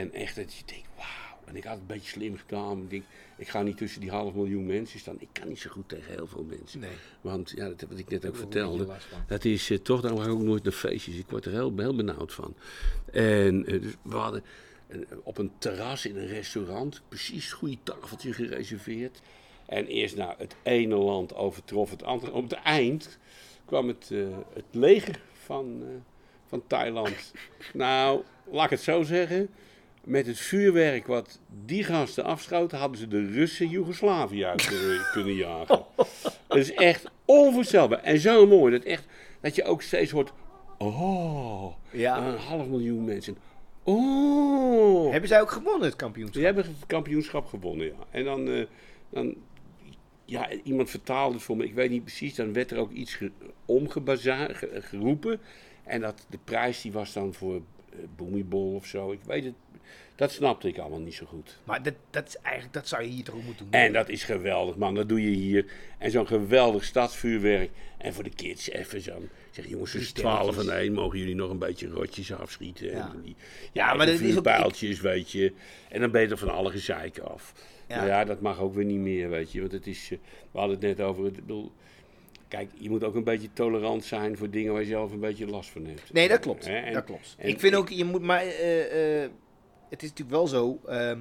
En 0.00 0.12
echt 0.12 0.36
dat 0.36 0.54
je 0.54 0.64
denkt, 0.64 0.88
wauw. 0.96 1.38
En 1.44 1.56
ik 1.56 1.64
had 1.64 1.72
het 1.72 1.80
een 1.80 1.86
beetje 1.86 2.10
slim 2.10 2.36
gedaan. 2.36 2.82
Ik 2.82 2.90
denk, 2.90 3.04
ik 3.36 3.48
ga 3.48 3.62
niet 3.62 3.76
tussen 3.76 4.00
die 4.00 4.10
half 4.10 4.34
miljoen 4.34 4.66
mensen 4.66 4.98
staan. 4.98 5.16
Ik 5.18 5.28
kan 5.32 5.48
niet 5.48 5.58
zo 5.58 5.70
goed 5.70 5.88
tegen 5.88 6.12
heel 6.12 6.26
veel 6.26 6.44
mensen. 6.44 6.80
Nee. 6.80 6.90
Want, 7.20 7.52
ja, 7.56 7.68
dat 7.68 7.84
wat 7.88 7.98
ik 7.98 8.08
net 8.08 8.26
ook 8.26 8.32
Daar 8.32 8.40
vertelde. 8.40 8.88
Dat 9.26 9.44
is 9.44 9.70
eh, 9.70 9.78
toch, 9.78 10.00
daarom 10.00 10.20
ga 10.20 10.26
ik 10.26 10.32
ook 10.32 10.42
nooit 10.42 10.62
naar 10.62 10.72
feestjes. 10.72 11.16
Ik 11.16 11.26
word 11.28 11.44
er 11.44 11.52
heel, 11.52 11.72
heel 11.76 11.94
benauwd 11.94 12.32
van. 12.32 12.54
En 13.12 13.66
eh, 13.66 13.82
dus 13.82 13.92
we 14.02 14.16
hadden 14.16 14.44
eh, 14.86 14.98
op 15.22 15.38
een 15.38 15.52
terras 15.58 16.06
in 16.06 16.16
een 16.16 16.26
restaurant 16.26 17.02
precies 17.08 17.44
het 17.44 17.52
goede 17.52 17.76
tafeltje 17.82 18.32
gereserveerd. 18.32 19.20
En 19.66 19.86
eerst 19.86 20.16
nou, 20.16 20.34
het 20.38 20.56
ene 20.62 20.96
land 20.96 21.34
overtrof 21.34 21.90
het 21.90 22.02
andere. 22.02 22.32
Op 22.32 22.42
het 22.42 22.52
eind 22.52 23.18
kwam 23.64 23.88
het, 23.88 24.08
het 24.52 24.64
leger 24.70 25.20
van, 25.32 25.82
van 26.46 26.62
Thailand. 26.66 27.32
Nou, 27.72 28.22
laat 28.50 28.64
ik 28.64 28.70
het 28.70 28.80
zo 28.80 29.02
zeggen. 29.02 29.48
Met 30.04 30.26
het 30.26 30.38
vuurwerk 30.38 31.06
wat 31.06 31.40
die 31.64 31.84
gasten 31.84 32.24
afschoten, 32.24 32.78
hadden 32.78 32.98
ze 32.98 33.08
de 33.08 33.26
Russen 33.26 33.68
Joegoslavië 33.68 34.44
uit 34.44 34.66
kunnen- 34.66 35.06
kunnen 35.12 35.34
jagen. 35.34 35.84
Het 36.48 36.56
is 36.58 36.72
echt 36.74 37.10
onvoorstelbaar. 37.24 38.02
En 38.02 38.18
zo 38.18 38.46
mooi 38.46 38.72
dat, 38.72 38.82
echt, 38.84 39.04
dat 39.40 39.54
je 39.54 39.64
ook 39.64 39.82
steeds 39.82 40.10
hoort. 40.10 40.32
Oh, 40.78 41.72
Ja. 41.90 42.26
een 42.26 42.38
half 42.38 42.66
miljoen 42.66 43.04
mensen. 43.04 43.36
Oh. 43.82 45.10
Hebben 45.10 45.28
zij 45.28 45.40
ook 45.40 45.50
gewonnen, 45.50 45.82
het 45.88 45.96
kampioenschap? 45.96 46.34
Die 46.36 46.44
hebben 46.44 46.64
het 46.64 46.86
kampioenschap 46.86 47.46
gewonnen, 47.46 47.86
ja. 47.86 47.92
En 48.10 48.24
dan, 48.24 48.48
eh, 48.48 48.66
dan 49.10 49.34
ja, 50.24 50.48
iemand 50.64 50.90
vertaalde 50.90 51.34
het 51.34 51.42
voor 51.42 51.56
me, 51.56 51.64
ik 51.64 51.74
weet 51.74 51.90
niet 51.90 52.04
precies, 52.04 52.34
dan 52.34 52.52
werd 52.52 52.70
er 52.70 52.78
ook 52.78 52.90
iets 52.92 53.14
ge- 53.14 53.30
omgebaza- 53.66 54.52
ge- 54.52 54.78
geroepen. 54.82 55.40
En 55.84 56.00
dat, 56.00 56.26
de 56.30 56.38
prijs 56.44 56.80
die 56.82 56.92
was 56.92 57.12
dan 57.12 57.34
voor 57.34 57.54
eh 57.54 57.98
Boemibol 58.16 58.74
of 58.74 58.86
zo, 58.86 59.12
ik 59.12 59.20
weet 59.26 59.44
het, 59.44 59.54
dat 60.20 60.32
snapte 60.32 60.68
ik 60.68 60.78
allemaal 60.78 60.98
niet 61.00 61.14
zo 61.14 61.26
goed. 61.26 61.58
Maar 61.64 61.82
dat, 61.82 61.94
dat, 62.10 62.28
is 62.28 62.36
eigenlijk, 62.42 62.74
dat 62.74 62.88
zou 62.88 63.02
je 63.02 63.08
hier 63.08 63.24
toch 63.24 63.34
ook 63.34 63.42
moeten 63.42 63.64
doen? 63.70 63.80
En 63.80 63.92
dat 63.92 64.08
is 64.08 64.24
geweldig, 64.24 64.76
man. 64.76 64.94
Dat 64.94 65.08
doe 65.08 65.22
je 65.22 65.36
hier. 65.36 65.64
En 65.98 66.10
zo'n 66.10 66.26
geweldig 66.26 66.84
stadsvuurwerk. 66.84 67.70
En 67.98 68.14
voor 68.14 68.24
de 68.24 68.30
kids 68.34 68.70
even 68.70 69.00
zo. 69.00 69.22
Zeg, 69.50 69.68
jongens, 69.68 69.92
het 69.92 70.02
is 70.02 70.12
Die 70.12 70.22
12 70.22 70.38
stelletjes. 70.40 70.66
en 70.74 70.80
1. 70.80 70.92
Mogen 70.92 71.18
jullie 71.18 71.34
nog 71.34 71.50
een 71.50 71.58
beetje 71.58 71.88
rotjes 71.88 72.32
afschieten? 72.32 72.86
Ja. 72.90 73.10
En 73.14 73.20
die, 73.22 73.36
Ja, 73.72 73.88
ja, 73.90 73.94
maar 73.94 74.06
dat 74.06 74.20
is 74.20 74.36
ook- 74.36 74.42
pijltjes, 74.42 75.00
weet 75.00 75.30
je. 75.30 75.52
En 75.88 76.00
dan 76.00 76.10
ben 76.10 76.20
je 76.22 76.28
er 76.28 76.38
van 76.38 76.50
alle 76.50 76.70
gezeik 76.70 77.18
af. 77.18 77.52
Ja. 77.88 77.96
Nou 77.96 78.08
ja, 78.08 78.24
dat 78.24 78.40
mag 78.40 78.58
ook 78.60 78.74
weer 78.74 78.84
niet 78.84 78.98
meer, 78.98 79.30
weet 79.30 79.52
je. 79.52 79.60
Want 79.60 79.72
het 79.72 79.86
is, 79.86 80.08
eh, 80.12 80.18
we 80.50 80.58
hadden 80.58 80.76
het 80.78 80.86
net 80.98 81.06
over... 81.06 81.24
Het, 81.24 81.34
bedoel, 81.34 81.72
kijk, 82.48 82.70
je 82.78 82.90
moet 82.90 83.04
ook 83.04 83.14
een 83.14 83.24
beetje 83.24 83.48
tolerant 83.52 84.04
zijn 84.04 84.36
voor 84.36 84.50
dingen 84.50 84.72
waar 84.72 84.82
je 84.82 84.88
zelf 84.88 85.12
een 85.12 85.20
beetje 85.20 85.46
last 85.46 85.70
van 85.70 85.84
hebt. 85.86 86.12
Nee, 86.12 86.28
dat 86.28 86.40
klopt. 86.40 86.66
En- 86.66 86.92
dat 86.92 87.04
klopt. 87.04 87.34
en 87.38 87.48
ik 87.48 87.60
vind 87.60 87.74
ook, 87.74 87.88
je 87.88 88.04
moet 88.04 88.22
maar. 88.22 88.42
eh, 88.46 89.24
het 89.90 90.02
is 90.02 90.08
natuurlijk 90.08 90.36
wel 90.36 90.46
zo. 90.46 90.80
ehm, 90.86 91.18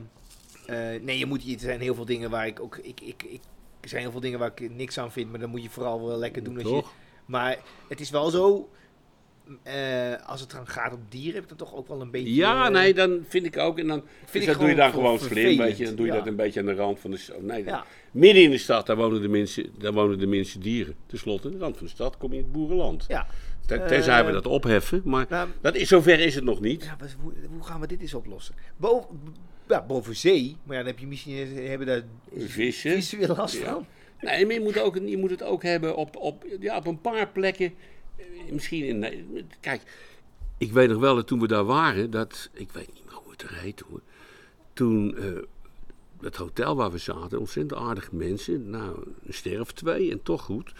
eh, 0.65 1.01
nee, 1.01 1.17
je 1.17 1.25
moet. 1.25 1.53
Er 1.53 1.59
zijn 1.59 1.79
heel 1.81 1.95
veel 1.95 2.05
dingen 2.05 2.29
waar 2.29 2.47
ik 2.47 2.59
ook. 2.59 2.77
Ik, 2.77 3.01
ik, 3.01 3.23
ik, 3.23 3.41
er 3.81 3.89
zijn 3.89 4.01
heel 4.01 4.11
veel 4.11 4.19
dingen 4.19 4.39
waar 4.39 4.51
ik 4.55 4.71
niks 4.75 4.97
aan 4.97 5.11
vind, 5.11 5.29
maar 5.29 5.39
dan 5.39 5.49
moet 5.49 5.63
je 5.63 5.69
vooral 5.69 6.05
wel 6.07 6.17
lekker 6.17 6.43
doen 6.43 6.57
als 6.63 6.69
je. 6.69 6.83
Maar 7.25 7.57
het 7.89 7.99
is 7.99 8.09
wel 8.09 8.29
zo. 8.29 8.69
eh, 9.63 10.27
als 10.27 10.41
het 10.41 10.51
dan 10.51 10.67
gaat 10.67 10.93
om 10.93 11.01
dieren, 11.09 11.33
heb 11.33 11.43
ik 11.43 11.49
dan 11.49 11.57
toch 11.57 11.75
ook 11.75 11.87
wel 11.87 12.01
een 12.01 12.11
beetje. 12.11 12.33
Ja, 12.33 12.65
eh, 12.65 12.71
nee, 12.71 12.93
dan 12.93 13.19
vind 13.27 13.45
ik 13.45 13.57
ook. 13.57 13.79
En 13.79 13.87
dan 13.87 14.01
Vind 14.17 14.31
dus 14.33 14.41
ik 14.41 14.47
dat 14.47 14.59
doe 14.59 14.69
je 14.69 14.75
dan 14.75 14.91
gewoon 14.91 15.17
slim, 15.19 15.27
vervelend, 15.29 15.57
weet 15.57 15.77
je. 15.77 15.85
Dan 15.85 15.95
doe 15.95 16.05
je 16.05 16.11
ja. 16.11 16.17
dat 16.17 16.27
een 16.27 16.35
beetje 16.35 16.59
aan 16.59 16.65
de 16.65 16.73
rand 16.75 16.99
van 16.99 17.11
de 17.11 17.17
stad. 17.17 17.41
Nee, 17.41 17.63
Ja. 17.63 17.85
midden 18.11 18.43
in 18.43 18.49
de 18.51 18.57
stad, 18.57 18.85
daar 18.85 18.95
wonen 18.95 19.21
de 19.21 19.27
mensen, 19.27 19.65
daar 19.77 19.93
wonen 19.93 20.19
de 20.19 20.27
minste 20.27 20.59
dieren. 20.59 20.95
Ten 21.05 21.17
slotte, 21.17 21.47
aan 21.47 21.53
de 21.53 21.59
rand 21.59 21.77
van 21.77 21.85
de 21.85 21.91
stad 21.91 22.17
kom 22.17 22.31
je 22.31 22.37
in 22.37 22.43
het 22.43 22.51
boerenland. 22.51 23.05
Ja. 23.07 23.27
Ten- 23.69 23.87
Tenzij 23.87 24.21
we 24.21 24.27
Eh, 24.27 24.33
dat 24.33 24.45
opheffen, 24.47 25.01
maar 25.05 25.25
Nou, 25.29 25.49
dat 25.61 25.75
is, 25.75 25.87
zover 25.87 26.19
is 26.19 26.35
het 26.35 26.43
nog 26.43 26.59
niet. 26.61 26.83
Ja, 26.83 26.95
maar 26.99 27.15
hoe, 27.21 27.33
hoe 27.51 27.63
gaan 27.63 27.79
we 27.79 27.87
dit 27.87 28.01
eens 28.01 28.13
oplossen? 28.13 28.55
Boven, 28.77 29.07
ja, 29.67 29.85
boven 29.85 30.15
zee, 30.15 30.55
maar 30.63 30.75
ja, 30.75 30.81
dan 30.83 30.91
heb 30.91 30.99
je 30.99 31.07
misschien 31.07 31.57
hebben 31.67 31.87
daar 31.87 32.01
Vissen. 32.35 32.91
vissen 32.91 33.17
weer 33.19 33.27
last 33.27 33.57
Ja. 33.57 33.65
van. 33.73 33.85
Nee, 34.21 34.45
maar 34.45 34.53
je 34.53 34.61
moet, 34.61 34.79
ook, 34.79 34.95
je 35.05 35.17
moet 35.17 35.29
het 35.29 35.43
ook 35.43 35.63
hebben 35.63 35.95
op, 35.95 36.15
op, 36.15 36.45
ja, 36.59 36.77
op 36.77 36.87
een 36.87 37.01
paar 37.01 37.27
plekken. 37.27 37.73
eh, 38.17 38.25
Misschien 38.51 38.83
in. 38.83 39.25
Kijk, 39.59 39.81
ik 40.57 40.71
weet 40.71 40.89
nog 40.89 40.99
wel 40.99 41.15
dat 41.15 41.27
toen 41.27 41.39
we 41.39 41.47
daar 41.47 41.65
waren, 41.65 42.11
dat. 42.11 42.49
Ik 42.53 42.71
weet 42.71 42.93
niet 42.93 43.05
meer 43.05 43.13
hoe 43.23 43.31
het 43.31 43.41
er 43.41 43.53
heet 43.55 43.83
hoor. 43.89 44.01
Toen. 44.73 45.17
eh, 45.17 45.23
het 46.21 46.35
hotel 46.35 46.75
waar 46.75 46.91
we 46.91 46.97
zaten, 46.97 47.39
ontzettend 47.39 47.81
aardige 47.81 48.15
mensen. 48.15 48.69
Nou, 48.69 49.03
een 49.25 49.33
ster 49.33 49.59
of 49.59 49.71
twee 49.71 50.11
en 50.11 50.23
toch 50.23 50.41
goed. 50.41 50.71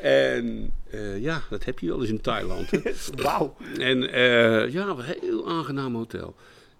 En 0.00 0.72
eh, 0.90 1.18
ja, 1.18 1.42
dat 1.50 1.64
heb 1.64 1.78
je 1.78 1.86
wel 1.86 2.00
eens 2.00 2.10
in 2.10 2.20
Thailand. 2.20 2.70
Wauw. 3.22 3.56
En 3.78 4.12
eh, 4.12 4.72
ja, 4.72 4.86
een 4.86 5.02
heel 5.02 5.48
aangenaam 5.48 5.94
hotel. 5.94 6.34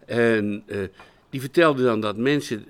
En 0.07 0.63
eh, 0.67 0.79
die 1.31 1.41
vertelde 1.41 1.83
dan 1.83 2.01
dat 2.01 2.17
mensen, 2.17 2.65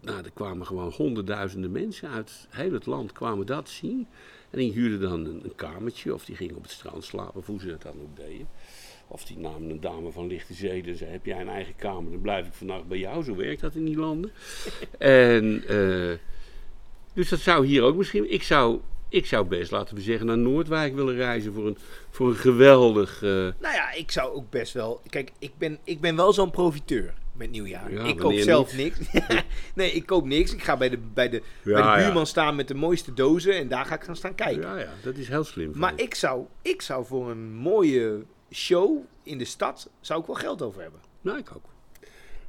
nou, 0.00 0.24
er 0.24 0.30
kwamen 0.34 0.66
gewoon 0.66 0.92
honderdduizenden 0.92 1.72
mensen 1.72 2.08
uit 2.08 2.46
heel 2.48 2.72
het 2.72 2.86
land 2.86 3.12
kwamen 3.12 3.46
dat 3.46 3.68
zien. 3.68 4.06
En 4.50 4.58
die 4.58 4.72
huurden 4.72 5.00
dan 5.00 5.24
een, 5.24 5.40
een 5.44 5.54
kamertje 5.54 6.14
of 6.14 6.24
die 6.24 6.36
gingen 6.36 6.56
op 6.56 6.62
het 6.62 6.70
strand 6.70 7.04
slapen, 7.04 7.40
of 7.40 7.46
hoe 7.46 7.60
ze 7.60 7.66
dat 7.66 7.82
dan 7.82 8.00
ook 8.02 8.16
deden. 8.16 8.48
Of 9.12 9.24
die 9.24 9.38
namen 9.38 9.70
een 9.70 9.80
dame 9.80 10.10
van 10.10 10.26
lichte 10.26 10.54
zeden. 10.54 10.96
Zei, 10.96 11.10
heb 11.10 11.26
jij 11.26 11.40
een 11.40 11.48
eigen 11.48 11.76
kamer, 11.76 12.10
dan 12.10 12.20
blijf 12.20 12.46
ik 12.46 12.52
vannacht 12.52 12.88
bij 12.88 12.98
jou. 12.98 13.22
Zo 13.22 13.36
werkt 13.36 13.60
dat 13.60 13.74
in 13.74 13.84
die 13.84 13.96
landen. 13.96 14.30
en, 14.98 15.62
eh, 15.68 16.16
dus 17.14 17.28
dat 17.28 17.38
zou 17.38 17.66
hier 17.66 17.82
ook 17.82 17.96
misschien... 17.96 18.32
Ik 18.32 18.42
zou, 18.42 18.80
ik 19.08 19.26
zou 19.26 19.46
best, 19.46 19.70
laten 19.70 19.94
we 19.94 20.00
zeggen, 20.00 20.26
naar 20.26 20.38
Noordwijk 20.38 20.94
willen 20.94 21.14
reizen 21.14 21.52
voor 21.52 21.66
een, 21.66 21.76
voor 22.10 22.28
een 22.28 22.36
geweldig... 22.36 23.22
eh, 23.22 23.30
Nou 23.30 23.54
ja, 23.74 23.92
ik 23.92 24.10
zou 24.10 24.34
ook 24.34 24.50
best 24.50 24.72
wel. 24.72 25.00
Kijk, 25.08 25.32
ik 25.38 25.52
ben, 25.58 25.78
ik 25.84 26.00
ben 26.00 26.16
wel 26.16 26.32
zo'n 26.32 26.50
profiteur 26.50 27.14
met 27.32 27.50
nieuwjaar. 27.50 27.92
Ja, 27.92 28.04
ik 28.04 28.16
koop 28.16 28.32
zelf 28.32 28.76
niks. 28.76 28.98
nee, 29.74 29.90
ik 29.92 30.06
koop 30.06 30.24
niks. 30.26 30.52
Ik 30.52 30.62
ga 30.62 30.76
bij 30.76 30.88
de, 30.88 30.98
bij 31.14 31.28
de, 31.28 31.42
bij 31.62 31.74
de 31.74 31.88
ja. 31.88 31.96
buurman 31.96 32.26
staan 32.26 32.56
met 32.56 32.68
de 32.68 32.74
mooiste 32.74 33.14
dozen 33.14 33.54
en 33.54 33.68
daar 33.68 33.84
ga 33.84 33.94
ik 33.94 34.02
gaan 34.02 34.16
staan 34.16 34.34
kijken. 34.34 34.62
ja, 34.62 34.78
ja, 34.78 34.92
dat 35.02 35.16
is 35.16 35.28
heel 35.28 35.44
slim. 35.44 35.72
Maar 35.74 35.92
ik 35.96 36.14
zou, 36.14 36.44
ik 36.62 36.82
zou 36.82 37.06
voor 37.06 37.30
een 37.30 37.54
mooie 37.54 38.22
show 38.50 38.98
in 39.22 39.38
de 39.38 39.44
stad 39.44 39.90
zou 40.00 40.20
ik 40.20 40.26
wel 40.26 40.36
geld 40.36 40.62
over 40.62 40.82
hebben. 40.82 41.00
Nou, 41.20 41.38
ik 41.38 41.48
ook. 41.56 41.64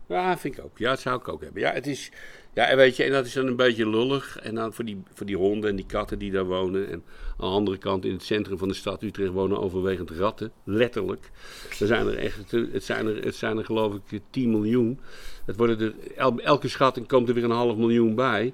Ja, 0.08 0.38
vind 0.38 0.58
ik 0.58 0.63
ook. 0.63 0.77
Ja, 0.77 0.89
dat 0.89 1.00
zou 1.00 1.20
ik 1.20 1.27
ook 1.27 1.41
hebben. 1.41 1.62
Ja, 1.62 1.72
het 1.72 1.88
is... 1.88 2.12
Ja, 2.53 2.65
en 2.67 2.77
weet 2.77 2.96
je, 2.96 3.03
en 3.03 3.12
dat 3.12 3.25
is 3.25 3.34
dan 3.34 3.48
een 3.48 3.55
beetje 3.55 3.89
lullig. 3.89 4.39
En 4.39 4.55
dan 4.55 4.74
voor 4.74 4.86
die, 4.86 5.03
voor 5.13 5.25
die 5.25 5.38
honden 5.38 5.70
en 5.70 5.75
die 5.75 5.86
katten 5.86 6.20
die 6.20 6.31
daar 6.31 6.46
wonen. 6.46 6.88
En 6.88 6.93
aan 6.93 7.03
de 7.38 7.46
andere 7.46 7.77
kant, 7.77 8.05
in 8.05 8.12
het 8.12 8.24
centrum 8.24 8.58
van 8.58 8.67
de 8.67 8.74
stad 8.74 9.03
Utrecht 9.03 9.31
wonen 9.31 9.60
overwegend 9.60 10.10
ratten. 10.10 10.51
Letterlijk. 10.63 11.31
Er 11.79 11.88
zijn 11.88 12.08
er 12.08 12.17
echt, 12.17 12.51
het 12.51 12.84
zijn 12.84 13.08
er, 13.08 13.24
het 13.24 13.36
zijn 13.36 13.58
er 13.58 13.65
geloof 13.65 13.96
ik 14.10 14.22
10 14.29 14.50
miljoen. 14.50 15.00
Het 15.46 15.55
worden 15.55 15.79
er, 15.79 15.93
el- 16.17 16.39
elke 16.39 16.67
schatting 16.67 17.08
komt 17.08 17.27
er 17.27 17.34
weer 17.34 17.43
een 17.43 17.51
half 17.51 17.77
miljoen 17.77 18.15
bij. 18.15 18.53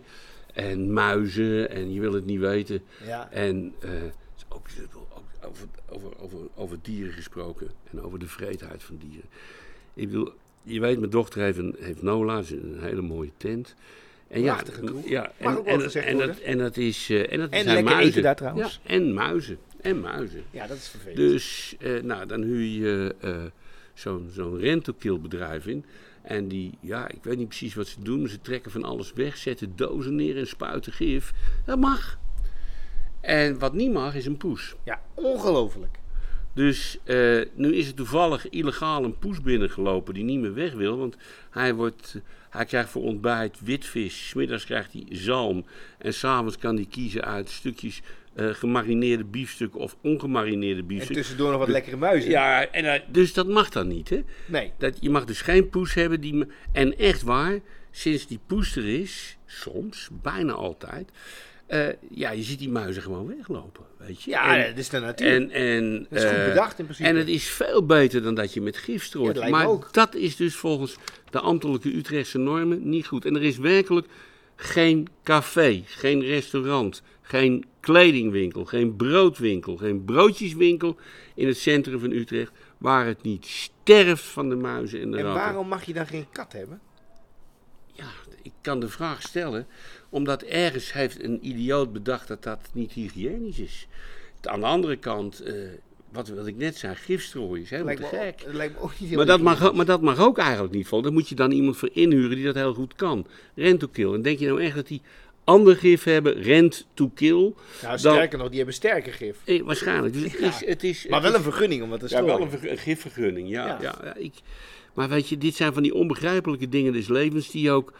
En 0.53 0.93
muizen, 0.93 1.69
en 1.69 1.93
je 1.93 1.99
wil 1.99 2.13
het 2.13 2.25
niet 2.25 2.39
weten. 2.39 2.81
Ja. 3.05 3.31
En 3.31 3.73
ook, 4.49 4.67
ook 4.95 5.06
over, 5.47 5.67
over, 5.89 6.11
over, 6.19 6.37
over 6.55 6.77
dieren 6.81 7.13
gesproken 7.13 7.67
en 7.91 8.01
over 8.01 8.19
de 8.19 8.27
vreedheid 8.27 8.83
van 8.83 8.97
dieren. 8.97 9.29
Ik 9.93 10.07
bedoel, 10.07 10.31
je 10.63 10.79
weet, 10.79 10.99
mijn 10.99 11.11
dochter 11.11 11.41
heeft, 11.41 11.57
een, 11.57 11.75
heeft 11.79 12.01
Nola, 12.01 12.35
dat 12.35 12.43
is 12.43 12.51
een 12.51 12.77
hele 12.79 13.01
mooie 13.01 13.31
tent. 13.37 13.75
En 14.27 14.41
ja, 14.41 14.63
ja, 15.05 15.31
Mag 15.39 15.57
en, 15.57 15.65
en, 15.65 15.81
gezegd 15.81 16.07
en, 16.07 16.17
dat, 16.17 16.37
en 16.37 16.57
dat 16.57 16.77
is. 16.77 17.09
eh, 17.09 17.31
en 17.31 17.39
dat 17.39 17.49
En 17.49 17.63
zijn 17.63 17.75
lekker 17.75 17.83
muizen. 17.93 18.09
eten 18.11 18.21
daar 18.21 18.35
trouwens. 18.35 18.79
Ja, 18.83 18.89
en 18.89 19.13
muizen. 19.13 19.57
En 19.81 19.99
muizen. 19.99 20.43
Ja, 20.51 20.67
dat 20.67 20.77
is 20.77 20.87
vervelend. 20.87 21.17
Dus, 21.17 21.75
eh, 21.79 22.01
nou, 22.01 22.25
dan 22.25 22.41
huur 22.41 22.65
je 22.65 23.15
eh, 23.21 23.35
zo'n 23.93 24.29
zo'n 24.33 24.57
rental 24.59 25.19
bedrijf 25.19 25.67
in. 25.67 25.85
En 26.21 26.47
die, 26.47 26.77
ja, 26.81 27.07
ik 27.07 27.23
weet 27.23 27.37
niet 27.37 27.47
precies 27.47 27.75
wat 27.75 27.87
ze 27.87 28.01
doen, 28.01 28.27
ze 28.27 28.41
trekken 28.41 28.71
van 28.71 28.83
alles 28.83 29.13
weg, 29.13 29.37
zetten 29.37 29.75
dozen 29.75 30.15
neer 30.15 30.37
en 30.37 30.47
spuiten 30.47 30.93
gif. 30.93 31.31
Dat 31.65 31.79
mag. 31.79 32.19
En 33.21 33.59
wat 33.59 33.73
niet 33.73 33.91
mag, 33.91 34.15
is 34.15 34.25
een 34.25 34.37
poes. 34.37 34.75
Ja, 34.83 35.01
ongelooflijk. 35.17 35.97
Dus 36.53 36.97
eh, 37.03 37.41
nu 37.53 37.75
is 37.75 37.87
er 37.87 37.93
toevallig 37.93 38.49
illegaal 38.49 39.03
een 39.03 39.17
poes 39.17 39.41
binnengelopen 39.41 40.13
die 40.13 40.23
niet 40.23 40.39
meer 40.39 40.53
weg 40.53 40.73
wil. 40.73 40.97
Want 40.97 41.17
hij, 41.49 41.73
wordt, 41.73 42.15
hij 42.49 42.65
krijgt 42.65 42.89
voor 42.89 43.01
ontbijt 43.01 43.57
witvis, 43.61 44.27
smiddags 44.27 44.65
krijgt 44.65 44.93
hij 44.93 45.05
zalm. 45.09 45.65
En 45.97 46.13
s'avonds 46.13 46.57
kan 46.57 46.75
hij 46.75 46.85
kiezen 46.89 47.25
uit 47.25 47.49
stukjes 47.49 48.01
eh, 48.33 48.49
gemarineerde 48.49 49.23
biefstuk 49.23 49.75
of 49.75 49.95
ongemarineerde 50.01 50.81
En 50.81 50.87
biefstuk. 50.87 51.15
tussendoor 51.15 51.49
nog 51.49 51.59
wat 51.59 51.67
lekkere 51.67 51.97
muizen. 51.97 52.29
Ja, 52.29 52.65
en, 52.65 52.85
eh, 52.85 53.01
dus 53.07 53.33
dat 53.33 53.47
mag 53.47 53.69
dan 53.69 53.87
niet, 53.87 54.09
hè? 54.09 54.23
Nee. 54.45 54.71
Dat, 54.77 54.97
je 54.99 55.09
mag 55.09 55.25
dus 55.25 55.41
geen 55.41 55.69
poes 55.69 55.93
hebben 55.93 56.21
die... 56.21 56.45
En 56.71 56.97
echt 56.97 57.21
waar, 57.21 57.59
sinds 57.91 58.27
die 58.27 58.39
poes 58.45 58.75
er 58.75 58.87
is, 58.87 59.37
soms, 59.45 60.09
bijna 60.21 60.53
altijd... 60.53 61.11
eh, 61.67 61.87
ja, 62.09 62.31
je 62.31 62.43
ziet 62.43 62.59
die 62.59 62.69
muizen 62.69 63.01
gewoon 63.01 63.27
weglopen, 63.27 63.83
weet 63.97 64.23
je. 64.23 64.29
Ja, 64.31 64.57
En- 64.57 64.69
dat 64.69 64.77
is 64.77 64.89
de 64.89 64.99
natuur. 64.99 65.27
en, 65.27 65.51
en, 65.51 66.07
Dat 66.09 66.19
is 66.23 66.29
goed 66.29 66.37
eh, 66.37 66.45
bedacht 66.47 66.79
in 66.79 66.83
principe. 66.85 67.09
En 67.09 67.15
het 67.15 67.27
is 67.27 67.47
veel 67.49 67.85
beter 67.85 68.21
dan 68.21 68.35
dat 68.35 68.53
je 68.53 68.61
met 68.61 68.77
gif 68.77 69.03
strooit. 69.03 69.35
Ja, 69.35 69.41
dat 69.41 69.49
maar 69.51 69.67
ook. 69.67 69.93
dat 69.93 70.15
is 70.15 70.35
dus 70.35 70.55
volgens 70.55 70.95
de 71.29 71.39
ambtelijke 71.39 71.95
Utrechtse 71.95 72.37
normen 72.37 72.89
niet 72.89 73.07
goed. 73.07 73.25
En 73.25 73.35
er 73.35 73.43
is 73.43 73.57
werkelijk 73.57 74.07
geen 74.55 75.07
café, 75.23 75.83
geen 75.85 76.21
restaurant, 76.23 77.01
geen 77.21 77.65
kledingwinkel, 77.79 78.65
geen 78.65 78.95
broodwinkel, 78.95 79.77
geen 79.77 80.05
broodjeswinkel 80.05 80.97
in 81.35 81.47
het 81.47 81.57
centrum 81.57 81.99
van 81.99 82.11
Utrecht 82.11 82.51
waar 82.77 83.05
het 83.05 83.21
niet 83.23 83.45
sterft 83.45 84.23
van 84.23 84.49
de 84.49 84.55
muizen 84.55 85.01
en 85.01 85.11
de 85.11 85.17
en 85.17 85.23
ratten. 85.23 85.43
waarom 85.43 85.67
mag 85.67 85.83
je 85.83 85.93
dan 85.93 86.07
geen 86.07 86.25
kat 86.31 86.53
hebben? 86.53 86.79
Ja, 87.93 88.07
ik 88.41 88.51
kan 88.61 88.79
de 88.79 88.89
vraag 88.89 89.21
stellen, 89.21 89.67
omdat 90.09 90.41
ergens 90.43 90.93
heeft 90.93 91.23
een 91.23 91.39
idioot 91.41 91.93
bedacht 91.93 92.27
dat 92.27 92.43
dat 92.43 92.59
niet 92.73 92.91
hygiënisch 92.91 93.59
is. 93.59 93.87
Aan 94.41 94.59
de 94.59 94.65
andere 94.65 94.95
kant, 94.95 95.39
eh, 95.39 95.53
wat, 96.09 96.29
wat 96.29 96.47
ik 96.47 96.57
net 96.57 96.77
zei, 96.77 96.95
gifstrooien 96.95 97.63
is 97.63 97.69
helemaal 97.69 97.95
Lijkt 97.95 98.09
te 98.09 98.17
gek. 98.17 98.43
ook, 98.47 98.53
lijkt 98.53 98.73
me 98.75 98.81
ook 98.81 98.99
niet 98.99 99.15
Maar 99.15 99.25
dat, 99.25 99.41
mag, 99.41 99.73
maar 99.73 99.85
dat 99.85 100.01
mag 100.01 100.19
ook 100.19 100.37
eigenlijk 100.37 100.73
niet 100.73 100.87
vol. 100.87 101.01
Daar 101.01 101.13
moet 101.13 101.29
je 101.29 101.35
dan 101.35 101.51
iemand 101.51 101.77
voor 101.77 101.89
inhuren 101.93 102.35
die 102.35 102.45
dat 102.45 102.55
heel 102.55 102.73
goed 102.73 102.95
kan. 102.95 103.27
Rent 103.55 103.79
to 103.79 103.87
kill. 103.87 104.13
En 104.13 104.21
denk 104.21 104.39
je 104.39 104.47
nou 104.47 104.61
echt 104.61 104.75
dat 104.75 104.87
die 104.87 105.01
ander 105.43 105.75
gif 105.75 106.03
hebben, 106.03 106.41
rent 106.41 106.87
to 106.93 107.11
kill? 107.13 107.33
Nou, 107.33 107.53
dan- 107.81 107.99
sterker 107.99 108.37
nog, 108.37 108.47
die 108.47 108.57
hebben 108.57 108.75
sterker 108.75 109.13
gif. 109.13 109.37
Eh, 109.45 109.61
waarschijnlijk. 109.61 110.13
Dus 110.13 110.23
het 110.23 110.41
is, 110.41 110.65
het 110.65 110.83
is, 110.83 111.07
Maar 111.07 111.21
wel 111.21 111.33
een 111.33 111.41
vergunning 111.41 111.83
om 111.83 111.89
wat 111.89 111.99
te 111.99 112.07
ja, 112.09 112.23
wel 112.23 112.41
een, 112.41 112.71
een 112.71 112.77
gifvergunning, 112.77 113.49
ja. 113.49 113.65
Ja. 113.67 113.77
ja. 113.81 113.95
ja, 114.03 114.15
ik, 114.15 114.33
maar 114.93 115.09
weet 115.09 115.29
je, 115.29 115.37
dit 115.37 115.55
zijn 115.55 115.73
van 115.73 115.83
die 115.83 115.93
onbegrijpelijke 115.93 116.69
dingen 116.69 116.93
des 116.93 117.07
levens 117.07 117.51
die 117.51 117.71
ook 117.71 117.93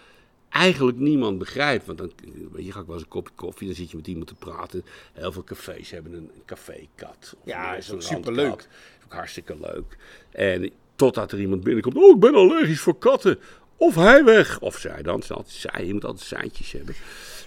eigenlijk 0.58 0.98
niemand 0.98 1.38
begrijpt. 1.38 1.86
Want 1.86 1.98
dan 1.98 2.12
weet 2.52 2.66
je, 2.66 2.72
ga 2.72 2.80
ik 2.80 2.86
wel 2.86 2.96
eens 2.96 3.04
een 3.04 3.10
kopje 3.10 3.34
koffie, 3.36 3.68
dan 3.68 3.76
zit 3.76 3.92
je 3.92 3.98
met 3.98 4.08
iemand 4.08 4.28
te 4.28 4.36
praten. 4.36 4.84
Heel 5.14 5.32
veel 5.32 5.44
cafés 5.44 5.90
hebben 5.90 6.14
een, 6.14 6.32
een 6.36 6.46
cafékat. 6.46 7.36
Ja, 7.44 7.76
is 7.76 7.92
ook 7.92 8.02
superleuk. 8.02 8.60
Is 8.60 9.06
ook 9.06 9.14
hartstikke 9.14 9.56
leuk. 9.62 9.98
En 10.32 10.72
totdat 10.96 11.32
er 11.32 11.40
iemand 11.40 11.64
binnenkomt, 11.64 11.96
oh, 11.96 12.16
ik 12.16 12.20
ben 12.20 12.36
allergisch 12.36 12.80
voor 12.80 12.98
katten. 12.98 13.40
Of 13.78 13.96
hij 13.96 14.24
weg. 14.24 14.60
Of 14.60 14.78
zij 14.78 15.02
dan. 15.02 15.24
Altijd 15.28 15.50
zij. 15.50 15.86
Je 15.86 15.94
moet 15.94 16.06
altijd 16.06 16.28
seintjes 16.28 16.72
hebben. 16.72 16.96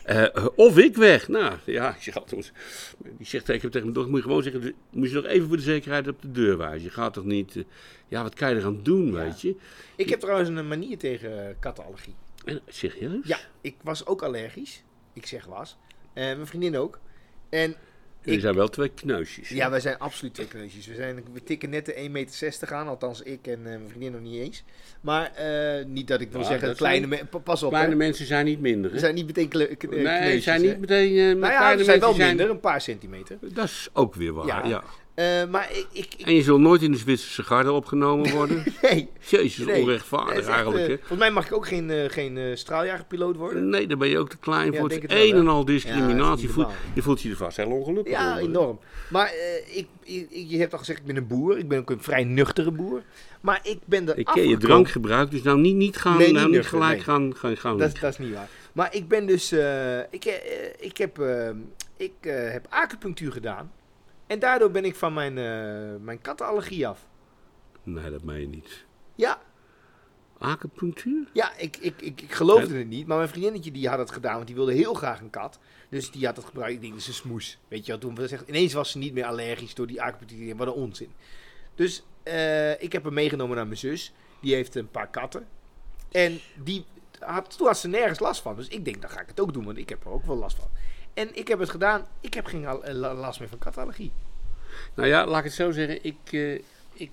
Eh, 0.05 0.47
of 0.55 0.79
ik 0.79 0.97
weg. 0.97 1.29
Nou, 1.29 1.55
ja, 1.65 1.95
ik 1.95 2.03
zeg 2.03 2.17
altijd, 2.17 2.53
die 3.17 3.27
zegt 3.27 3.45
tegen, 3.45 3.71
tegen 3.71 3.81
mijn 3.81 3.93
dochter, 3.93 4.13
moet 4.13 4.23
je 4.23 4.29
gewoon 4.29 4.43
zeggen, 4.43 4.75
moet 4.91 5.09
je 5.09 5.15
nog 5.15 5.25
even 5.25 5.49
voor 5.49 5.57
de 5.57 5.63
zekerheid 5.63 6.09
op 6.09 6.23
de 6.23 6.31
deur 6.31 6.57
wijzen. 6.57 6.83
Je 6.83 6.91
gaat 6.91 7.13
toch 7.13 7.25
niet, 7.25 7.57
eh, 7.57 7.63
ja, 8.09 8.23
wat 8.23 8.35
kan 8.35 8.51
je 8.51 8.57
eraan 8.57 8.83
doen, 8.83 9.13
weet 9.13 9.41
je? 9.41 9.57
Ik 9.97 10.09
heb 10.09 10.21
trouwens 10.21 10.49
een 10.49 10.69
manier 10.69 10.99
tegen 10.99 11.57
kattenallergie. 11.59 12.15
En, 12.45 12.61
serieus? 12.69 13.27
Ja, 13.27 13.39
ik 13.61 13.75
was 13.83 14.07
ook 14.07 14.23
allergisch. 14.23 14.83
Ik 15.13 15.27
zeg 15.27 15.45
was. 15.45 15.77
En 16.13 16.37
mijn 16.37 16.47
vriendin 16.47 16.77
ook. 16.77 16.99
En 17.51 17.75
Jullie 18.21 18.35
ik- 18.35 18.41
zijn 18.41 18.55
wel 18.55 18.69
twee 18.69 18.89
kneusjes. 18.89 19.49
hè? 19.49 19.55
ja, 19.55 19.71
wij 19.71 19.81
zijn 19.81 19.99
absoluut 19.99 20.35
twee 20.35 20.47
kneusjes. 20.49 20.87
We, 20.87 20.95
zijn, 20.95 21.25
we 21.33 21.43
tikken 21.43 21.71
net 21.71 21.87
de 21.87 21.95
1,60 21.95 22.11
meter 22.11 22.75
aan. 22.75 22.89
Althans, 22.89 23.23
ik 23.23 23.47
en 23.47 23.53
eh, 23.53 23.59
mijn 23.63 23.89
vriendin 23.89 24.13
nog 24.13 24.21
niet 24.21 24.41
eens. 24.41 24.65
Maar 25.01 25.33
eh, 25.35 25.85
niet 25.85 26.09
dat 26.09 26.21
ik 26.21 26.31
wil 26.33 26.41
Ja, 26.41 26.47
zeggen, 26.47 26.77
kleine 26.77 27.09
zijn- 27.09 27.21
me- 27.23 27.27
pa- 27.29 27.39
pas 27.39 27.63
op. 27.63 27.69
Kleine 27.71 27.91
hè. 27.91 27.97
mensen 27.97 28.27
zijn 28.27 28.45
niet 28.45 28.61
minder? 28.61 28.91
We 28.91 28.99
zijn 28.99 29.15
niet 29.15 29.27
meteen 29.27 29.49
kle- 29.49 29.67
nee, 29.67 29.77
kneusjes, 29.77 30.45
zijn 30.45 30.61
niet 30.63 30.79
meteen... 30.79 31.17
eh, 31.17 31.25
maar 31.41 31.51
Nou 31.53 31.71
ja, 31.71 31.77
we 31.77 31.85
zijn 31.85 32.01
wel 32.01 32.09
mensen 32.09 32.27
minder, 32.29 32.51
een 32.51 32.61
paar 32.61 32.81
centimeter. 32.81 33.39
Dat 33.41 33.65
is 33.65 33.89
ook 33.93 34.15
weer 34.15 34.33
waar, 34.33 34.47
Ja. 34.47 34.67
ja. 34.67 34.85
Eh, 35.21 35.49
maar 35.51 35.69
ik... 35.73 35.87
ik, 35.93 36.15
ik 36.17 36.27
En 36.27 36.35
je 36.35 36.43
zult 36.43 36.61
nooit 36.61 36.83
in 36.83 36.93
de 36.93 36.99
Zwitserse 36.99 37.43
garde 37.43 37.73
opgenomen 37.73 38.31
worden. 38.37 38.65
nee, 38.83 39.09
Jezus, 39.29 39.67
nee. 39.67 39.81
onrechtvaardig 39.83 40.37
echt, 40.37 40.49
eigenlijk, 40.49 40.87
hè? 40.89 40.97
volgens 40.97 41.19
mij 41.19 41.31
mag 41.31 41.47
ik 41.47 41.53
ook 41.53 41.67
geen, 41.67 41.91
eh, 41.91 42.09
geen 42.11 42.59
straaljagerpiloot 42.59 43.37
worden. 43.37 43.69
Nee, 43.69 43.87
dan 43.87 43.99
ben 43.99 44.09
je 44.09 44.19
ook 44.19 44.29
te 44.29 44.37
klein 44.39 44.73
Ja, 44.73 44.79
voor. 44.79 44.91
Het 44.91 45.05
een 45.13 45.35
en 45.35 45.49
al 45.49 45.65
discriminatie. 45.65 46.49
is 46.49 46.55
je, 46.55 46.61
voelt, 46.61 46.73
je 46.95 47.03
voelt 47.03 47.21
je 47.23 47.31
er 47.31 47.37
vast 47.37 47.57
heel 47.57 47.71
ongelukkig 47.71 48.13
Ja, 48.13 48.39
enorm. 48.39 48.79
Maar 49.11 49.33
ik, 49.75 49.87
ik- 50.03 50.29
je 50.49 50.59
hebt 50.59 50.73
al 50.73 50.79
gezegd, 50.79 50.99
ik 50.99 51.05
ben 51.07 51.17
een 51.17 51.27
boer. 51.27 51.59
Ik 51.59 51.69
ben 51.69 51.79
ook 51.79 51.91
een 51.91 52.03
vrij 52.03 52.25
nuchtere 52.25 52.71
boer. 52.71 53.03
Maar 53.41 53.61
ik 53.63 53.79
ben 53.85 54.09
er 54.09 54.19
Ik 54.19 54.27
ken 54.27 54.49
je 54.49 54.57
drankgebruik, 54.57 55.31
dus 55.31 55.43
nou 55.43 55.59
niet, 55.61 55.77
niet, 55.77 55.97
gaan, 55.97 56.17
Nee, 56.17 56.27
niet 56.27 56.35
nou 56.37 56.47
niet 56.47 56.57
nuchter, 56.57 56.79
gelijk 56.79 57.01
gaan, 57.03 57.37
gaan, 57.37 57.57
gaan 57.57 57.79
Dat, 57.79 57.95
is- 57.95 58.01
dat 58.01 58.13
is 58.13 58.19
niet 58.19 58.35
waar. 58.35 58.49
Maar 58.73 58.95
ik 58.95 59.09
ben 59.09 59.27
dus... 59.27 59.53
ik, 60.11 60.41
ik 60.79 60.97
heb, 60.97 61.23
ik 61.97 62.13
heb 62.23 62.67
acupunctuur 62.69 63.33
gedaan. 63.33 63.71
En 64.31 64.39
daardoor 64.39 64.71
ben 64.71 64.85
ik 64.85 64.97
van 64.97 65.13
mijn, 65.13 65.39
eh, 65.39 66.01
mijn 66.01 66.21
kattenallergie 66.21 66.89
af. 66.89 67.07
Nee, 67.83 68.11
dat 68.11 68.23
meen 68.23 68.41
je 68.41 68.47
niet. 68.47 68.85
Ja, 69.15 69.41
Acupunctuur? 70.39 71.29
ja 71.33 71.57
ik, 71.57 71.77
ik, 71.77 72.03
ik, 72.03 72.21
ik 72.21 72.33
geloofde 72.33 72.79
het 72.79 72.89
niet. 72.89 73.07
Maar 73.07 73.17
mijn 73.17 73.29
vriendinnetje 73.29 73.71
die 73.71 73.89
had 73.89 73.99
het 73.99 74.11
gedaan, 74.11 74.35
want 74.35 74.47
die 74.47 74.57
wilde 74.57 74.73
heel 74.73 74.95
graag 74.95 75.21
een 75.21 75.31
kat. 75.31 75.59
Dus 75.89 76.11
die 76.11 76.27
had 76.27 76.37
het 76.37 76.45
gebruikt. 76.45 76.75
Ik 76.75 76.81
denk, 76.81 76.93
dat 76.93 77.03
is 77.03 77.09
een 77.09 77.15
smoes. 77.15 77.59
Weet 77.69 77.87
je 77.87 77.93
wel, 77.93 78.01
toen 78.01 78.19
echt, 78.19 78.49
ineens 78.49 78.73
was 78.73 78.91
ze 78.91 78.99
niet 78.99 79.13
meer 79.13 79.25
allergisch 79.25 79.75
door 79.75 79.87
die 79.87 80.03
acupunctuur. 80.03 80.57
Wat 80.57 80.67
een 80.67 80.73
onzin. 80.73 81.13
Dus 81.75 82.03
eh, 82.23 82.83
ik 82.83 82.93
heb 82.93 83.05
hem 83.05 83.15
meegenomen 83.15 83.57
naar 83.57 83.67
mijn 83.67 83.79
zus. 83.79 84.13
Die 84.41 84.55
heeft 84.55 84.75
een 84.75 84.91
paar 84.91 85.09
katten. 85.09 85.47
En 86.11 86.41
die 86.63 86.85
had, 87.19 87.57
toen 87.57 87.67
had 87.67 87.79
ze 87.79 87.89
nergens 87.89 88.19
last 88.19 88.43
van. 88.43 88.57
Dus 88.57 88.69
ik 88.69 88.85
denk, 88.85 89.01
dan 89.01 89.11
ga 89.11 89.21
ik 89.21 89.29
het 89.29 89.41
ook 89.41 89.53
doen, 89.53 89.65
want 89.65 89.79
ik 89.79 89.89
heb 89.89 90.05
er 90.05 90.11
ook 90.11 90.27
wel 90.27 90.37
last 90.37 90.57
van. 90.57 90.69
En 91.21 91.29
ik 91.33 91.49
heb 91.49 91.59
het 91.59 91.71
gedaan. 91.71 92.07
Ik 92.21 92.35
heb 92.35 92.47
geen 92.47 92.67
al- 92.67 92.85
eh, 92.85 92.95
la- 92.95 93.15
last 93.15 93.41
meer 93.41 93.49
van 93.49 93.59
kattenallergie. 93.59 94.13
Nou 94.95 95.09
ja, 95.09 95.27
laat 95.27 95.39
ik 95.39 95.45
het 95.45 95.53
zo 95.53 95.71
zeggen. 95.71 96.05
Ik, 96.05 96.17
eh, 96.31 96.55
ik 96.93 97.11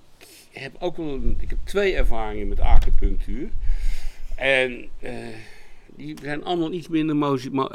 heb 0.52 0.76
ook 0.78 0.96
wel 0.96 1.06
een, 1.06 1.36
ik 1.40 1.50
heb 1.50 1.58
twee 1.64 1.94
ervaringen 1.94 2.48
met 2.48 2.60
acupunctuur. 2.60 3.48
En 4.36 4.88
eh, 5.00 5.12
die 5.86 6.16
zijn 6.22 6.44
allemaal 6.44 6.72
iets 6.72 6.88
minder 6.88 7.16
mo- 7.16 7.70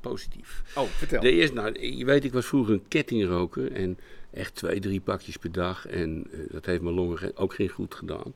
positief. 0.00 0.62
Oh, 0.74 0.84
vertel. 0.88 1.20
De 1.20 1.30
eerste, 1.32 1.54
nou, 1.54 1.80
je 1.96 2.04
weet, 2.04 2.24
ik 2.24 2.32
was 2.32 2.46
vroeger 2.46 2.74
een 2.74 2.88
kettingroker 2.88 3.72
en 3.72 3.98
echt 4.30 4.54
twee, 4.54 4.80
drie 4.80 5.00
pakjes 5.00 5.36
per 5.36 5.52
dag. 5.52 5.86
En 5.86 6.30
dat 6.50 6.66
heeft 6.66 6.82
mijn 6.82 6.94
longen 6.94 7.18
ge- 7.18 7.32
ook 7.34 7.54
geen 7.54 7.68
goed 7.68 7.94
gedaan. 7.94 8.32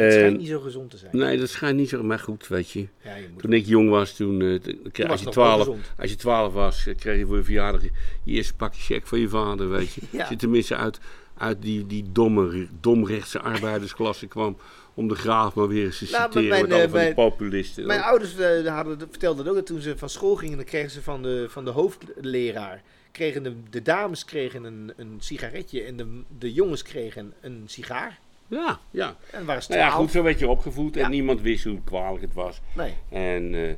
Het 0.00 0.12
schijnt 0.12 0.32
En- 0.34 0.38
niet 0.40 0.48
zo 0.48 0.60
gezond 0.60 0.90
te 0.90 0.96
zijn. 0.96 1.16
nee, 1.16 1.38
dat 1.38 1.48
schijnt 1.48 1.76
niet 1.76 1.88
zo, 1.88 2.02
maar 2.02 2.18
goed, 2.18 2.48
weet 2.48 2.70
je. 2.70 2.86
Ja, 3.04 3.14
je 3.16 3.28
moet 3.32 3.42
Toen 3.42 3.52
ik 3.52 3.66
jong 3.66 3.88
was, 3.90 4.16
toen, 4.16 4.40
eh, 4.42 4.48
als, 4.48 4.60
je 4.64 4.70
het 5.02 5.04
nog 5.04 5.22
wel 5.24 5.32
12, 5.32 5.58
gezond. 5.58 5.92
als 5.98 6.10
je 6.10 6.16
12 6.16 6.52
was, 6.52 6.86
eh, 6.86 6.96
kreeg 6.96 7.18
je 7.18 7.26
voor 7.26 7.36
je 7.36 7.42
verjaardag 7.44 7.82
je, 7.82 7.90
eerste 8.24 8.54
pakje 8.54 8.82
check 8.82 9.06
van 9.06 9.18
je 9.20 9.28
vader, 9.28 9.70
weet 9.70 9.92
je. 9.92 10.00
Ja. 10.10 10.20
Als 10.20 10.28
je 10.28 10.36
tenminste 10.36 10.76
uit, 10.76 10.98
uit 11.36 11.62
die, 11.62 11.86
die 11.86 12.04
domme, 12.12 12.66
domrechtse 12.80 13.40
arbeidersklasse 13.40 14.26
kwam, 14.26 14.56
om 14.94 15.08
de 15.08 15.14
graaf 15.14 15.54
maar 15.54 15.68
weer 15.68 15.84
eens 15.84 15.98
te 15.98 16.08
Nou, 16.10 16.24
citeren 16.24 16.48
mijn, 16.48 16.62
met 16.62 16.72
alle 16.72 16.82
eh, 16.82 16.92
mijn- 16.92 17.14
populisten. 17.14 17.86
Mijn 17.86 18.00
ouders 18.00 18.34
hadden, 18.64 18.98
vertelden 18.98 19.48
ook 19.48 19.54
dat 19.54 19.66
toen 19.66 19.80
ze 19.80 19.98
van 19.98 20.08
school 20.08 20.34
gingen, 20.36 20.56
dan 20.56 20.66
kregen 20.66 20.90
ze 20.90 21.02
van 21.02 21.22
de, 21.22 21.46
van 21.48 21.64
de 21.64 21.70
hoofdleraar, 21.70 22.82
kregen 23.12 23.42
de, 23.42 23.52
de 23.70 23.82
dames 23.82 24.24
kregen 24.24 24.64
een, 24.64 24.92
een 24.96 25.16
sigaretje 25.18 25.82
en 25.82 25.96
de, 25.96 26.22
de 26.38 26.52
jongens 26.52 26.82
kregen 26.82 27.32
een 27.40 27.62
sigaar. 27.66 28.20
Ja, 28.60 28.80
ja. 28.90 29.16
En 29.30 29.44
waren 29.44 29.62
ze 29.62 29.70
Nou 29.70 29.82
ja, 29.82 29.90
goed, 29.90 30.10
zo 30.10 30.22
werd 30.22 30.38
je 30.38 30.48
opgevoed 30.48 30.94
Ja. 30.94 31.04
en 31.04 31.10
niemand 31.10 31.40
wist 31.40 31.64
hoe 31.64 31.80
kwalijk 31.84 32.22
het 32.22 32.34
was. 32.34 32.60
Nee. 32.76 32.94
En, 33.08 33.54
eh, 33.54 33.70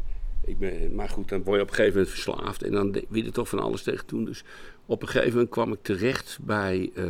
ik 0.44 0.58
ben, 0.58 0.94
maar 0.94 1.08
goed, 1.08 1.28
dan 1.28 1.42
word 1.42 1.56
je 1.56 1.62
op 1.62 1.68
een 1.68 1.74
gegeven 1.74 1.96
moment 1.98 2.14
verslaafd 2.14 2.62
en 2.62 2.72
dan 2.72 2.92
wil 2.92 3.24
je 3.24 3.30
toch 3.30 3.48
van 3.48 3.58
alles 3.58 3.82
tegen 3.82 4.06
doen. 4.06 4.24
Dus 4.24 4.44
op 4.86 5.02
een 5.02 5.08
gegeven 5.08 5.32
moment 5.32 5.50
kwam 5.50 5.72
ik 5.72 5.78
terecht 5.82 6.38
bij, 6.42 6.90
eh, 6.94 7.04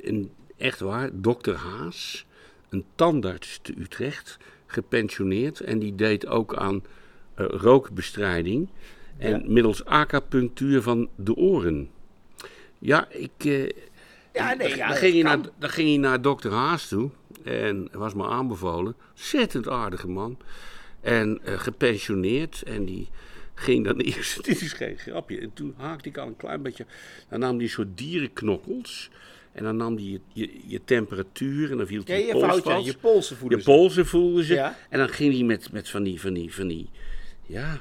een, 0.00 0.30
echt 0.56 0.80
waar, 0.80 1.10
dokter 1.12 1.54
Haas, 1.54 2.26
een 2.68 2.84
tandarts 2.94 3.58
te 3.62 3.74
Utrecht, 3.78 4.38
gepensioneerd. 4.66 5.60
En 5.60 5.78
die 5.78 5.94
deed 5.94 6.26
ook 6.26 6.56
aan 6.56 6.84
eh, 7.34 7.46
rookbestrijding 7.48 8.68
en 9.18 9.30
Ja. 9.30 9.42
middels 9.50 9.84
acupunctuur 9.84 10.82
van 10.82 11.08
de 11.16 11.34
oren. 11.34 11.90
Ja, 12.78 13.08
ik... 13.10 13.30
eh, 13.38 13.70
Ja, 14.32 14.54
nee, 14.54 14.68
dan, 14.68 14.76
ja, 14.78 14.88
dan 14.88 14.96
ging 14.96 15.22
kan. 15.22 15.22
naar, 15.40 15.50
dan 15.58 15.70
ging 15.70 15.90
je 15.90 15.98
naar 15.98 16.22
dokter 16.22 16.52
Haas 16.52 16.88
toe. 16.88 17.10
En 17.44 17.88
was 17.92 18.14
me 18.14 18.26
aanbevolen. 18.26 18.94
Ontzettend 19.10 19.68
aardige 19.68 20.08
man. 20.08 20.38
En 21.00 21.40
eh, 21.44 21.58
gepensioneerd. 21.58 22.62
En 22.62 22.84
die 22.84 23.08
ging 23.54 23.84
dan 23.84 23.98
eerst... 24.00 24.44
Dit 24.44 24.60
is 24.62 24.72
geen 24.72 24.98
grapje. 24.98 25.40
En 25.40 25.50
toen 25.54 25.74
haakte 25.76 26.08
ik 26.08 26.16
al 26.18 26.26
een 26.26 26.36
klein 26.36 26.62
beetje... 26.62 26.86
Dan 27.28 27.40
nam 27.40 27.54
hij 27.54 27.62
een 27.64 27.70
soort 27.70 27.98
dierenknokkels. 27.98 29.10
En 29.52 29.64
dan 29.64 29.76
nam 29.76 29.94
hij 29.94 30.04
je, 30.04 30.20
je, 30.32 30.50
je 30.66 30.80
temperatuur. 30.84 31.70
En 31.70 31.76
dan 31.76 31.86
viel 31.86 32.02
Ja, 32.04 32.12
hij 32.14 32.26
je 32.26 32.32
pols 32.32 32.44
foutje, 32.44 32.70
vast. 32.70 32.84
je 32.86 32.96
polsen 32.96 33.36
voelen 33.36 33.58
Je 33.58 33.64
ze. 33.64 33.70
polsen 33.70 34.06
voelden 34.06 34.44
ze. 34.44 34.54
Ja. 34.54 34.76
En 34.88 34.98
dan 34.98 35.08
ging 35.08 35.34
hij 35.34 35.42
met, 35.42 35.72
met 35.72 35.88
van 35.88 36.02
die, 36.02 36.20
van 36.20 36.32
die, 36.32 36.54
van 36.54 36.66
die, 36.66 36.90
ja, 37.46 37.80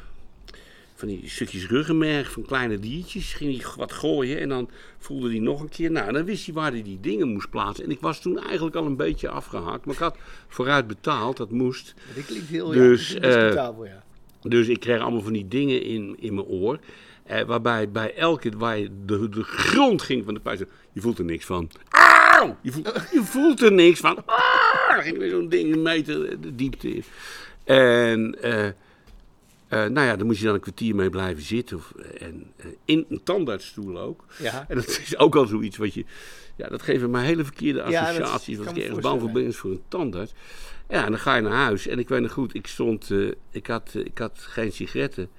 van 1.01 1.09
die 1.09 1.29
stukjes 1.29 1.67
ruggenmerg 1.67 2.31
van 2.31 2.45
kleine 2.45 2.79
diertjes. 2.79 3.33
Ging 3.33 3.57
hij 3.57 3.71
wat 3.77 3.91
gooien 3.91 4.39
en 4.39 4.49
dan 4.49 4.69
voelde 4.97 5.29
hij 5.29 5.39
nog 5.39 5.61
een 5.61 5.69
keer. 5.69 5.91
Nou, 5.91 6.11
dan 6.11 6.25
wist 6.25 6.45
hij 6.45 6.53
waar 6.53 6.71
hij 6.71 6.83
die 6.83 6.99
dingen 7.01 7.27
moest 7.27 7.49
plaatsen. 7.49 7.85
En 7.85 7.91
ik 7.91 7.99
was 7.99 8.21
toen 8.21 8.39
eigenlijk 8.39 8.75
al 8.75 8.85
een 8.85 8.95
beetje 8.95 9.29
afgehaakt. 9.29 9.85
Maar 9.85 9.93
ik 9.93 10.01
had 10.01 10.17
vooruit 10.47 10.87
betaald, 10.87 11.37
dat 11.37 11.51
moest. 11.51 11.93
Dat 12.15 12.25
klinkt 12.25 12.47
heel 12.47 12.67
Dus, 12.67 13.11
ja, 13.11 13.19
eh, 13.19 13.53
ja. 13.53 14.03
Dus 14.41 14.67
ik 14.67 14.79
kreeg 14.79 15.01
allemaal 15.01 15.21
van 15.21 15.33
die 15.33 15.47
dingen 15.47 15.83
in, 15.83 16.15
in 16.19 16.33
mijn 16.33 16.47
oor. 16.47 16.79
Eh, 17.23 17.41
waarbij 17.41 17.89
bij 17.89 18.15
elke, 18.15 18.57
waar 18.57 18.77
je 18.77 18.89
de, 19.05 19.29
de 19.29 19.43
grond 19.43 20.01
ging 20.01 20.25
van 20.25 20.33
de 20.33 20.39
pijn. 20.39 20.67
Je 20.91 21.01
voelt 21.01 21.19
er 21.19 21.25
niks 21.25 21.45
van. 21.45 21.69
Auw! 21.89 22.57
Je 22.61 22.71
voelt, 22.71 23.07
je 23.11 23.23
voelt 23.23 23.61
er 23.61 23.71
niks 23.71 23.99
van. 23.99 24.25
Ah! 24.25 24.95
Dan 24.95 25.03
ging 25.03 25.17
weer 25.17 25.29
zo'n 25.29 25.49
ding 25.49 25.73
een 25.73 25.81
meter 25.81 26.41
de 26.41 26.55
diepte 26.55 26.93
in. 26.93 27.03
En 27.63 28.41
eh, 28.41 28.69
eh, 29.71 29.85
nou 29.85 30.07
ja, 30.07 30.15
dan 30.15 30.27
moest 30.27 30.39
je 30.39 30.45
dan 30.45 30.53
een 30.53 30.61
kwartier 30.61 30.95
mee 30.95 31.09
blijven 31.09 31.43
zitten. 31.43 31.77
Of, 31.77 31.93
eh, 31.95 32.27
en 32.27 32.53
eh, 32.55 32.65
in 32.85 33.05
een 33.09 33.23
tandartsstoel 33.23 33.99
ook. 33.99 34.25
Ja. 34.39 34.65
En 34.67 34.75
dat 34.75 34.87
is 34.87 35.17
ook 35.17 35.35
al 35.35 35.45
zoiets 35.45 35.77
wat 35.77 35.93
je... 35.93 36.05
Ja, 36.55 36.67
dat 36.67 36.81
geven 36.81 37.09
mij 37.09 37.25
hele 37.25 37.43
verkeerde 37.43 37.83
Ja, 37.89 38.01
associaties. 38.01 38.57
wat 38.57 38.65
me 38.65 38.71
ik 38.71 38.85
ergens 38.85 39.01
bang 39.01 39.21
voor 39.21 39.31
ben 39.31 39.53
voor 39.53 39.71
een 39.71 39.81
tandarts. 39.87 40.33
Ja, 40.89 41.05
en 41.05 41.11
dan 41.11 41.19
ga 41.19 41.35
je 41.35 41.41
naar 41.41 41.51
huis. 41.51 41.87
En 41.87 41.99
ik 41.99 42.09
weet 42.09 42.21
nog 42.21 42.31
goed, 42.31 42.55
ik 42.55 42.67
stond... 42.67 43.11
ik, 43.51 43.67
had, 43.67 43.93
ik 43.93 44.17
had 44.17 44.39
geen 44.39 44.71
sigaretten. 44.71 45.29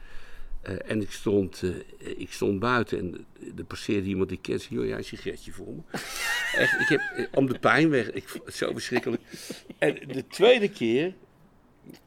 En 0.63 1.01
ik 1.01 1.11
stond, 1.11 1.63
ik 1.99 2.33
stond 2.33 2.59
buiten 2.59 2.99
en 2.99 3.27
er 3.57 3.65
passeerde 3.65 4.09
iemand 4.09 4.29
die 4.29 4.37
ik 4.37 4.43
ken. 4.43 4.61
Zei, 4.61 4.75
joh, 4.75 4.87
jij 4.87 4.97
een 4.97 5.05
sigaretje 5.05 5.53
voor 5.53 5.75
me? 5.75 5.83
Echt, 6.63 6.81
ik 6.81 6.89
heb 6.89 7.29
om 7.33 7.47
de 7.47 7.59
pijn 7.59 7.91
weg. 7.91 8.11
Ik, 8.11 8.41
zo 8.47 8.73
verschrikkelijk. 8.73 9.23
En 9.79 9.99
de 10.07 10.27
tweede 10.27 10.69
keer... 10.69 11.15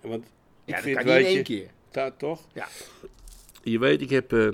Want 0.01 0.23
ik 0.23 0.31
Ja, 0.65 0.73
dat 0.73 0.83
vind, 0.83 0.97
kan 0.97 1.05
niet 1.05 1.15
in 1.15 1.25
één 1.25 1.35
je, 1.35 1.41
keer. 1.41 1.69
Ta- 1.95 2.11
toch? 2.17 2.41
Ja. 2.53 2.67
Je 3.63 3.79
weet, 3.79 4.01
ik 4.01 4.09
heb 4.09 4.33
eh, 4.33 4.47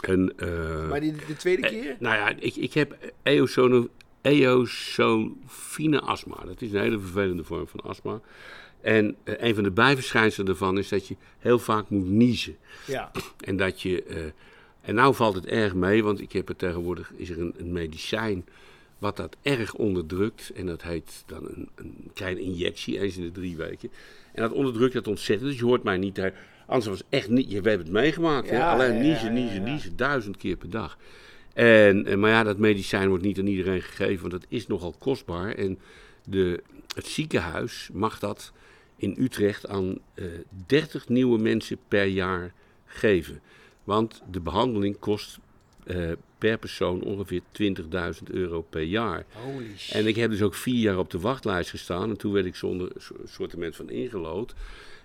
een... 0.00 0.32
eh, 0.36 0.88
Maar 0.88 1.00
die, 1.00 1.12
de 1.26 1.36
tweede 1.36 1.62
eh, 1.62 1.68
keer? 1.82 1.96
nou 1.98 2.16
ja, 2.16 2.28
ik, 2.38 2.56
ik 2.56 2.72
heb 2.72 3.12
eosofine 4.82 6.00
astma. 6.00 6.36
Dat 6.44 6.60
is 6.62 6.72
een 6.72 6.80
hele 6.80 6.98
vervelende 7.00 7.44
vorm 7.44 7.68
van 7.68 7.80
astma. 7.80 8.20
En 8.80 9.16
een 9.24 9.54
van 9.54 9.62
de 9.64 9.70
bijverschijnselen 9.70 10.46
daarvan 10.46 10.78
is 10.78 10.88
dat 10.88 11.06
je 11.06 11.16
heel 11.38 11.58
vaak 11.58 11.88
moet 11.90 12.08
niezen. 12.08 12.56
Ja. 12.86 13.10
En 13.40 13.56
dat 13.56 13.82
je. 13.82 14.02
eh, 14.02 14.22
en 14.80 14.94
nou 14.94 15.14
valt 15.14 15.34
het 15.34 15.46
erg 15.46 15.74
mee, 15.74 16.04
want 16.04 16.20
ik 16.20 16.32
heb 16.32 16.48
er 16.48 16.56
tegenwoordig 16.56 17.12
is 17.16 17.30
er 17.30 17.40
een, 17.40 17.54
een 17.58 17.72
medicijn 17.72 18.44
wat 19.00 19.16
dat 19.16 19.36
erg 19.42 19.74
onderdrukt. 19.74 20.50
En 20.54 20.66
dat 20.66 20.82
heet 20.82 21.22
dan 21.26 21.44
een, 21.48 21.68
een 21.74 22.10
kleine 22.14 22.40
injectie, 22.40 23.00
eens 23.00 23.16
in 23.16 23.22
de 23.22 23.30
drie 23.32 23.56
weken. 23.56 23.90
En 24.32 24.42
dat 24.42 24.52
onderdrukt 24.52 24.92
dat 24.92 25.06
ontzettend. 25.08 25.50
Dus 25.50 25.58
je 25.58 25.64
hoort 25.64 25.82
mij 25.82 25.96
niet. 25.96 26.18
eh, 26.18 26.30
Anders 26.66 26.86
was 26.86 27.02
echt 27.08 27.28
niet. 27.28 27.50
Je 27.50 27.60
hebt 27.60 27.66
het 27.82 27.90
meegemaakt. 27.90 28.50
hè? 28.50 28.64
Alleen 28.64 28.94
ja, 28.94 29.00
niezen, 29.02 29.32
niezen, 29.32 29.62
niezen. 29.62 29.96
Duizend 29.96 30.36
keer 30.36 30.56
per 30.56 30.70
dag. 30.70 30.98
En, 31.54 32.06
eh, 32.06 32.16
maar 32.16 32.30
ja, 32.30 32.42
dat 32.42 32.58
medicijn 32.58 33.08
wordt 33.08 33.24
niet 33.24 33.38
aan 33.38 33.46
iedereen 33.46 33.82
gegeven, 33.82 34.20
want 34.20 34.32
dat 34.32 34.46
is 34.48 34.66
nogal 34.66 34.94
kostbaar. 34.98 35.54
En 35.54 35.78
de, 36.24 36.62
het 36.94 37.06
ziekenhuis 37.06 37.88
mag 37.92 38.18
dat 38.18 38.52
in 38.96 39.14
Utrecht 39.18 39.68
aan 39.68 39.98
eh 40.14 40.24
30 40.66 41.08
nieuwe 41.08 41.38
mensen 41.38 41.78
per 41.88 42.04
jaar 42.04 42.52
geven. 42.86 43.40
Want 43.84 44.22
de 44.30 44.40
behandeling 44.40 44.98
kost 44.98 45.38
eh, 45.86 46.10
per 46.40 46.58
persoon 46.58 47.02
ongeveer 47.02 47.40
20.000 47.52 48.30
euro 48.30 48.62
per 48.62 48.82
jaar. 48.82 49.24
Holy 49.32 49.76
shit. 49.76 49.94
En 49.94 50.06
ik 50.06 50.16
heb 50.16 50.30
dus 50.30 50.42
ook 50.42 50.54
vier 50.54 50.80
jaar 50.80 50.98
op 50.98 51.10
de 51.10 51.18
wachtlijst 51.18 51.70
gestaan. 51.70 52.10
En 52.10 52.16
toen 52.16 52.32
werd 52.32 52.46
ik 52.46 52.54
zonder 52.54 52.92
so- 52.98 53.16
sortiment 53.24 53.76
van 53.76 53.90
ingelood. 53.90 54.54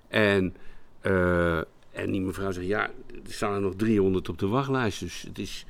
En, 0.07 0.55
eh, 1.01 1.57
en 1.91 2.11
die 2.11 2.21
mevrouw 2.21 2.51
zegt, 2.51 2.67
ja, 2.67 2.89
er 3.25 3.33
staan 3.33 3.53
er 3.53 3.61
nog 3.61 3.75
300 3.75 4.29
op 4.29 4.39
de 4.39 4.47
wachtlijst. 4.47 4.99
Dus 4.99 5.21
het 5.21 5.39
is... 5.39 5.65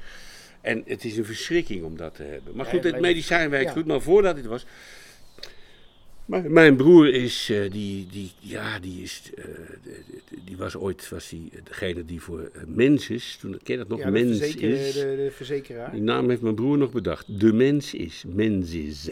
En 0.61 0.83
het 0.85 1.05
is 1.05 1.17
een 1.17 1.25
verschrikking 1.25 1.83
om 1.83 1.97
dat 1.97 2.15
te 2.15 2.23
hebben. 2.23 2.55
Maar 2.55 2.65
goed, 2.65 2.83
het 2.83 2.99
medicijn 2.99 3.49
werkt 3.49 3.67
ja. 3.67 3.71
goed. 3.71 3.85
Maar 3.85 4.01
voordat 4.01 4.35
dit 4.35 4.45
was... 4.45 4.65
Mijn 6.25 6.75
broer 6.75 7.13
is, 7.13 7.49
eh, 7.49 7.71
die, 7.71 8.07
die, 8.07 8.31
ja, 8.39 8.79
die 8.79 9.03
is, 9.03 9.21
eh, 9.35 9.43
die 10.45 10.57
was 10.57 10.75
ooit, 10.75 11.09
was 11.09 11.29
die, 11.29 11.51
degene 11.63 12.05
die 12.05 12.21
voor 12.21 12.49
eh, 12.53 12.61
mens 12.67 13.09
is, 13.09 13.37
toen, 13.39 13.51
ken 13.63 13.73
je 13.73 13.77
dat 13.77 13.87
nog, 13.87 13.99
ja, 13.99 14.05
de, 14.05 14.11
mens 14.11 14.37
verzeker, 14.37 14.69
is. 14.69 14.93
de, 14.93 14.99
de 14.99 15.29
verzekeraar. 15.31 15.91
Die 15.91 16.01
naam 16.01 16.29
heeft 16.29 16.41
mijn 16.41 16.55
broer 16.55 16.77
nog 16.77 16.91
bedacht. 16.91 17.39
De 17.39 17.53
mens 17.53 17.93
is. 17.93 18.23
Mens 18.27 18.71
is. 18.71 19.09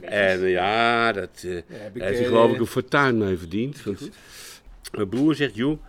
En 0.00 0.42
eh, 0.42 0.50
ja, 0.50 1.12
dat 1.12 1.30
eh 1.44 1.54
Ja, 1.54 1.62
heeft 1.68 1.94
hij 1.94 2.18
eh, 2.18 2.26
geloof 2.26 2.52
ik 2.52 2.60
een 2.60 2.66
fortuin 2.66 3.18
mee 3.18 3.36
verdiend. 3.36 3.82
Want 3.82 4.10
mijn 4.92 5.08
broer 5.08 5.34
zegt, 5.34 5.54
joh, 5.54 5.82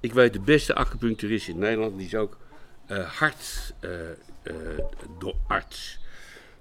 ik 0.00 0.12
weet 0.12 0.32
de 0.32 0.40
beste 0.40 0.74
acupuncturist 0.74 1.48
in 1.48 1.58
Nederland. 1.58 1.96
Die 1.96 2.06
is 2.06 2.14
ook 2.14 2.36
eh 2.86 3.10
hartarts. 3.18 3.72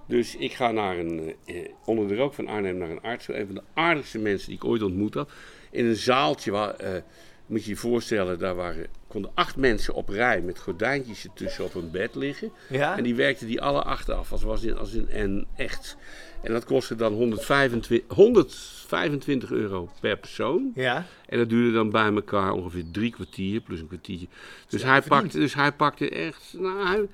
Dus 0.07 0.35
ik 0.35 0.53
ga 0.53 0.71
naar 0.71 0.97
een, 0.97 1.35
eh, 1.45 1.55
onder 1.85 2.07
de 2.07 2.15
rook 2.15 2.33
van 2.33 2.47
Arnhem 2.47 2.77
naar 2.77 2.89
een 2.89 3.01
arts. 3.01 3.27
Een 3.27 3.45
van 3.45 3.55
de 3.55 3.63
aardigste 3.73 4.19
mensen 4.19 4.47
die 4.47 4.57
ik 4.57 4.65
ooit 4.65 4.83
ontmoet 4.83 5.13
had. 5.13 5.31
In 5.71 5.85
een 5.85 5.95
zaaltje, 5.95 6.51
waar, 6.51 6.73
eh, 6.73 7.01
moet 7.45 7.63
je 7.63 7.69
je 7.69 7.75
voorstellen, 7.75 8.39
daar 8.39 8.55
waren, 8.55 8.87
konden 9.07 9.31
acht 9.33 9.55
mensen 9.55 9.93
op 9.93 10.09
rij 10.09 10.41
met 10.41 10.59
gordijntjes 10.59 11.23
ertussen 11.23 11.63
op 11.63 11.75
een 11.75 11.91
bed 11.91 12.15
liggen. 12.15 12.51
Ja? 12.69 12.97
En 12.97 13.03
die 13.03 13.15
werkten 13.15 13.47
die 13.47 13.61
alle 13.61 13.83
acht 13.83 14.09
af, 14.09 14.31
als, 14.31 14.43
was 14.43 14.63
in, 14.63 14.77
als 14.77 14.93
in 14.93 15.09
en 15.09 15.47
echt. 15.55 15.97
En 16.41 16.51
dat 16.51 16.65
kostte 16.65 16.95
dan 16.95 17.13
125, 17.13 18.15
125 18.15 19.51
euro 19.51 19.89
per 19.99 20.17
persoon. 20.17 20.71
Ja? 20.75 21.05
En 21.25 21.37
dat 21.37 21.49
duurde 21.49 21.73
dan 21.73 21.89
bij 21.89 22.13
elkaar 22.13 22.51
ongeveer 22.51 22.83
drie 22.91 23.11
kwartier, 23.11 23.61
plus 23.61 23.79
een 23.79 23.87
kwartiertje. 23.87 24.27
Dus, 24.67 24.83
hij, 24.83 25.01
verdiend. 25.01 25.21
pakte, 25.21 25.39
dus 25.39 25.53
hij 25.53 25.71
pakte 25.71 26.09
echt, 26.09 26.53
nou, 26.57 26.87
hij, 26.87 27.07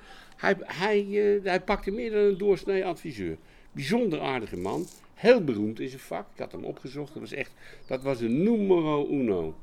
hij, 0.66 0.98
eh, 1.00 1.44
hij 1.44 1.62
pakte 1.62 1.92
meer 1.92 2.12
dan 2.12 2.20
een 2.22 2.38
doorsnee 2.38 2.86
adviseur. 2.86 3.38
Bijzonder 3.72 4.22
aardige 4.22 4.58
man, 4.58 4.86
heel 5.14 5.44
beroemd 5.44 5.80
in 5.80 5.88
zijn 5.90 6.02
vak. 6.02 6.26
Ik 6.34 6.40
had 6.40 6.52
hem 6.52 6.64
opgezocht, 6.64 7.14
dat 7.14 7.22
was 7.22 7.32
echt, 7.32 7.52
dat 7.88 8.04
was 8.04 8.18
de 8.18 8.28
numero 8.28 9.08
uno. 9.10 9.56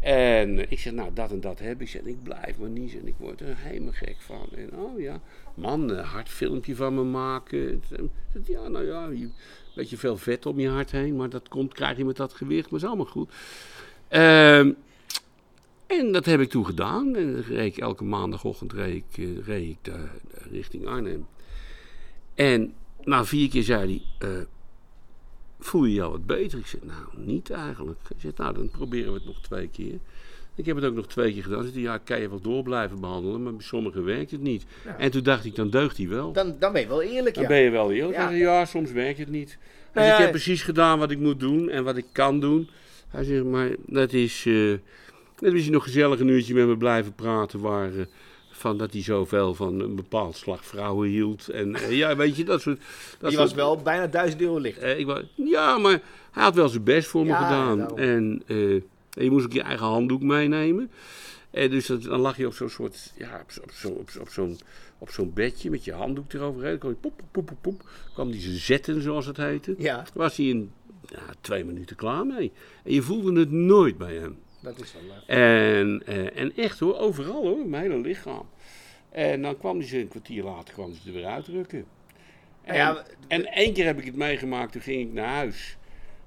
En 0.00 0.58
eh, 0.58 0.64
ik 0.68 0.78
zeg, 0.78 0.92
nou, 0.92 1.10
dat 1.14 1.30
en 1.30 1.40
dat 1.40 1.58
heb 1.58 1.80
ik. 1.80 1.94
En 1.94 2.06
ik 2.06 2.22
blijf 2.22 2.58
maar 2.58 2.68
niezen 2.68 3.00
en 3.00 3.06
ik 3.06 3.14
word 3.18 3.40
er 3.40 3.56
helemaal 3.56 3.92
gek 3.92 4.16
van. 4.18 4.48
En 4.56 4.78
oh 4.78 5.00
ja, 5.00 5.20
man, 5.54 5.90
een 5.90 6.04
hard 6.04 6.28
filmpje 6.28 6.76
van 6.76 6.94
me 6.94 7.02
maken. 7.02 7.82
Ja, 8.44 8.68
nou 8.68 8.86
ja, 8.86 9.04
een 9.04 9.32
beetje 9.74 9.96
veel 9.96 10.16
vet 10.16 10.46
om 10.46 10.60
je 10.60 10.68
hart 10.68 10.90
heen, 10.90 11.16
maar 11.16 11.28
dat 11.28 11.48
komt, 11.48 11.74
krijg 11.74 11.96
je 11.96 12.04
met 12.04 12.16
dat 12.16 12.32
gewicht, 12.32 12.70
maar 12.70 12.80
is 12.80 12.86
allemaal 12.86 13.06
goed. 13.06 13.32
Ehm, 14.08 14.72
en 15.88 16.12
dat 16.12 16.24
heb 16.24 16.40
ik 16.40 16.50
toen 16.50 16.66
gedaan. 16.66 17.16
En 17.16 17.32
dan 17.32 17.42
reed 17.42 17.76
ik 17.76 17.82
elke 17.82 18.04
maandagochtend 18.04 18.72
reed 18.72 18.94
ik, 18.94 19.18
eh, 19.18 19.46
reed 19.46 19.68
ik 19.68 19.78
daar, 19.82 20.10
richting 20.50 20.86
Arnhem. 20.86 21.26
En 22.34 22.74
na 23.04 23.24
vier 23.24 23.48
keer 23.48 23.62
zei 23.62 24.02
hij, 24.18 24.28
eh, 24.28 24.44
voel 25.60 25.84
je 25.84 26.02
al 26.02 26.10
wat 26.10 26.26
beter? 26.26 26.58
Ik 26.58 26.66
zei, 26.66 26.82
nou, 26.84 27.26
niet 27.26 27.50
eigenlijk. 27.50 27.98
Hij 28.08 28.16
zei, 28.20 28.32
nou, 28.36 28.54
dan 28.54 28.68
proberen 28.70 29.12
we 29.12 29.18
het 29.18 29.26
nog 29.26 29.40
twee 29.40 29.68
keer. 29.68 29.98
Ik 30.54 30.66
heb 30.66 30.76
het 30.76 30.84
ook 30.84 30.94
nog 30.94 31.06
twee 31.06 31.32
keer 31.32 31.42
gedaan. 31.42 31.62
Hij 31.62 31.70
zei, 31.72 31.82
ja, 31.82 31.98
kan 31.98 32.20
je 32.20 32.28
wel 32.28 32.40
door 32.40 32.62
blijven 32.62 33.00
behandelen, 33.00 33.42
maar 33.42 33.54
bij 33.54 33.64
sommigen 33.64 34.04
werkt 34.04 34.30
het 34.30 34.40
niet. 34.40 34.66
Ja. 34.84 34.98
En 34.98 35.10
toen 35.10 35.22
dacht 35.22 35.44
ik, 35.44 35.54
dan 35.54 35.70
deugt 35.70 35.96
hij 35.96 36.08
wel. 36.08 36.32
Dan, 36.32 36.56
dan 36.58 36.72
ben 36.72 36.80
je 36.80 36.86
wel 36.88 37.02
eerlijk, 37.02 37.34
Dan 37.34 37.42
ja. 37.42 37.48
ben 37.48 37.58
je 37.58 37.70
wel 37.70 37.92
eerlijk. 37.92 38.16
Ja. 38.16 38.20
Hij 38.22 38.30
zei, 38.30 38.42
ja, 38.42 38.64
soms 38.64 38.92
werkt 38.92 39.18
het 39.18 39.28
niet. 39.28 39.58
Nou 39.92 40.06
zegt, 40.06 40.18
ik 40.18 40.24
heb 40.24 40.30
precies 40.30 40.62
gedaan 40.62 40.98
wat 40.98 41.10
ik 41.10 41.18
moet 41.18 41.40
doen 41.40 41.68
en 41.68 41.84
wat 41.84 41.96
ik 41.96 42.06
kan 42.12 42.40
doen. 42.40 42.68
Hij 43.08 43.24
zegt, 43.24 43.44
maar 43.44 43.70
dat 43.86 44.12
is... 44.12 44.46
eh 44.46 44.72
net 45.40 45.52
is 45.52 45.62
hij 45.62 45.70
nog 45.72 45.82
gezellig 45.84 46.20
een 46.20 46.28
uurtje 46.28 46.54
met 46.54 46.66
me 46.66 46.76
blijven 46.76 47.14
praten 47.14 47.60
waar... 47.60 47.94
eh, 47.94 48.04
van 48.50 48.78
dat 48.78 48.92
hij 48.92 49.02
zoveel 49.02 49.54
van 49.54 49.80
een 49.80 49.94
bepaald 49.94 50.36
slag 50.36 50.64
vrouwen 50.64 51.08
hield. 51.08 51.48
En 51.48 51.74
eh, 51.74 51.92
ja, 51.96 52.16
weet 52.16 52.36
je, 52.36 52.44
dat 52.44 52.60
soort... 52.60 52.78
Dat 53.18 53.32
soort- 53.32 53.34
was 53.44 53.54
wel 53.54 53.76
bijna 53.76 54.06
1000 54.06 54.40
euro 54.42 54.58
licht. 54.58 54.78
eh, 54.78 54.98
ik 54.98 55.24
ja, 55.34 55.78
maar 55.78 56.00
hij 56.30 56.42
had 56.42 56.54
wel 56.54 56.68
zijn 56.68 56.82
best 56.84 57.08
voor 57.08 57.22
me 57.22 57.28
Ja, 57.28 57.42
gedaan. 57.44 57.78
daarom. 57.78 57.98
En 57.98 58.42
en 58.46 59.24
je 59.24 59.30
moest 59.30 59.44
ook 59.44 59.52
je 59.52 59.62
eigen 59.62 59.86
handdoek 59.86 60.22
meenemen. 60.22 60.90
En 61.50 61.70
dus 61.70 61.86
dat, 61.86 62.02
dan 62.02 62.20
lag 62.20 62.36
je 62.36 62.46
op 62.46 62.54
zo'n 62.54 62.68
soort, 62.68 63.12
ja, 63.16 63.44
op, 63.56 63.62
op, 63.64 63.70
zo, 63.70 63.88
op, 63.88 64.10
zo- 64.10 64.20
op 64.20 64.28
zo'n 64.28 64.58
op 64.98 65.10
zo'n 65.10 65.32
bedje 65.32 65.70
met 65.70 65.84
je 65.84 65.92
handdoek 65.92 66.32
eroverheen. 66.32 66.70
Dan 66.70 66.78
kwam 66.78 66.90
je 66.90 66.96
poep, 67.00 67.16
poep, 67.16 67.26
poep, 67.32 67.46
poep, 67.46 67.58
poep. 67.62 67.88
kwam 68.14 68.30
die 68.30 68.40
ze 68.40 68.52
zetten, 68.56 69.02
zoals 69.02 69.26
het 69.26 69.36
heette. 69.36 69.74
Ja, 69.78 70.04
was 70.14 70.36
hij 70.36 70.46
in 70.46 70.70
ja, 71.08 71.18
twee 71.40 71.64
minuten 71.64 71.96
klaar 71.96 72.26
mee. 72.26 72.52
En 72.84 72.92
je 72.92 73.02
voelde 73.02 73.38
het 73.40 73.50
nooit 73.50 73.98
bij 73.98 74.14
hem. 74.14 74.38
Dat 74.60 74.80
is 74.80 74.92
wel 74.92 75.02
leuk. 75.02 75.22
En, 75.26 76.02
eh, 76.06 76.40
en 76.42 76.52
echt 76.56 76.78
hoor, 76.78 76.96
overal 76.98 77.42
hoor, 77.42 77.66
mijn 77.66 77.82
hele 77.82 78.00
lichaam. 78.00 78.48
En 79.10 79.42
dan 79.42 79.58
kwam 79.58 79.78
hij 79.78 79.86
ze 79.86 79.98
een 79.98 80.08
kwartier 80.08 80.42
later 80.44 80.74
kwam 80.74 80.92
ze 80.94 81.00
er 81.08 81.14
weer 81.14 81.26
uitdrukken. 81.26 81.84
En, 82.62 82.76
Nou 82.78 82.96
ja, 82.96 83.04
en 83.28 83.46
één 83.46 83.72
keer 83.72 83.84
heb 83.84 83.98
ik 83.98 84.04
het 84.04 84.16
meegemaakt, 84.16 84.72
toen 84.72 84.80
ging 84.80 85.00
ik 85.08 85.12
naar 85.12 85.34
huis. 85.34 85.76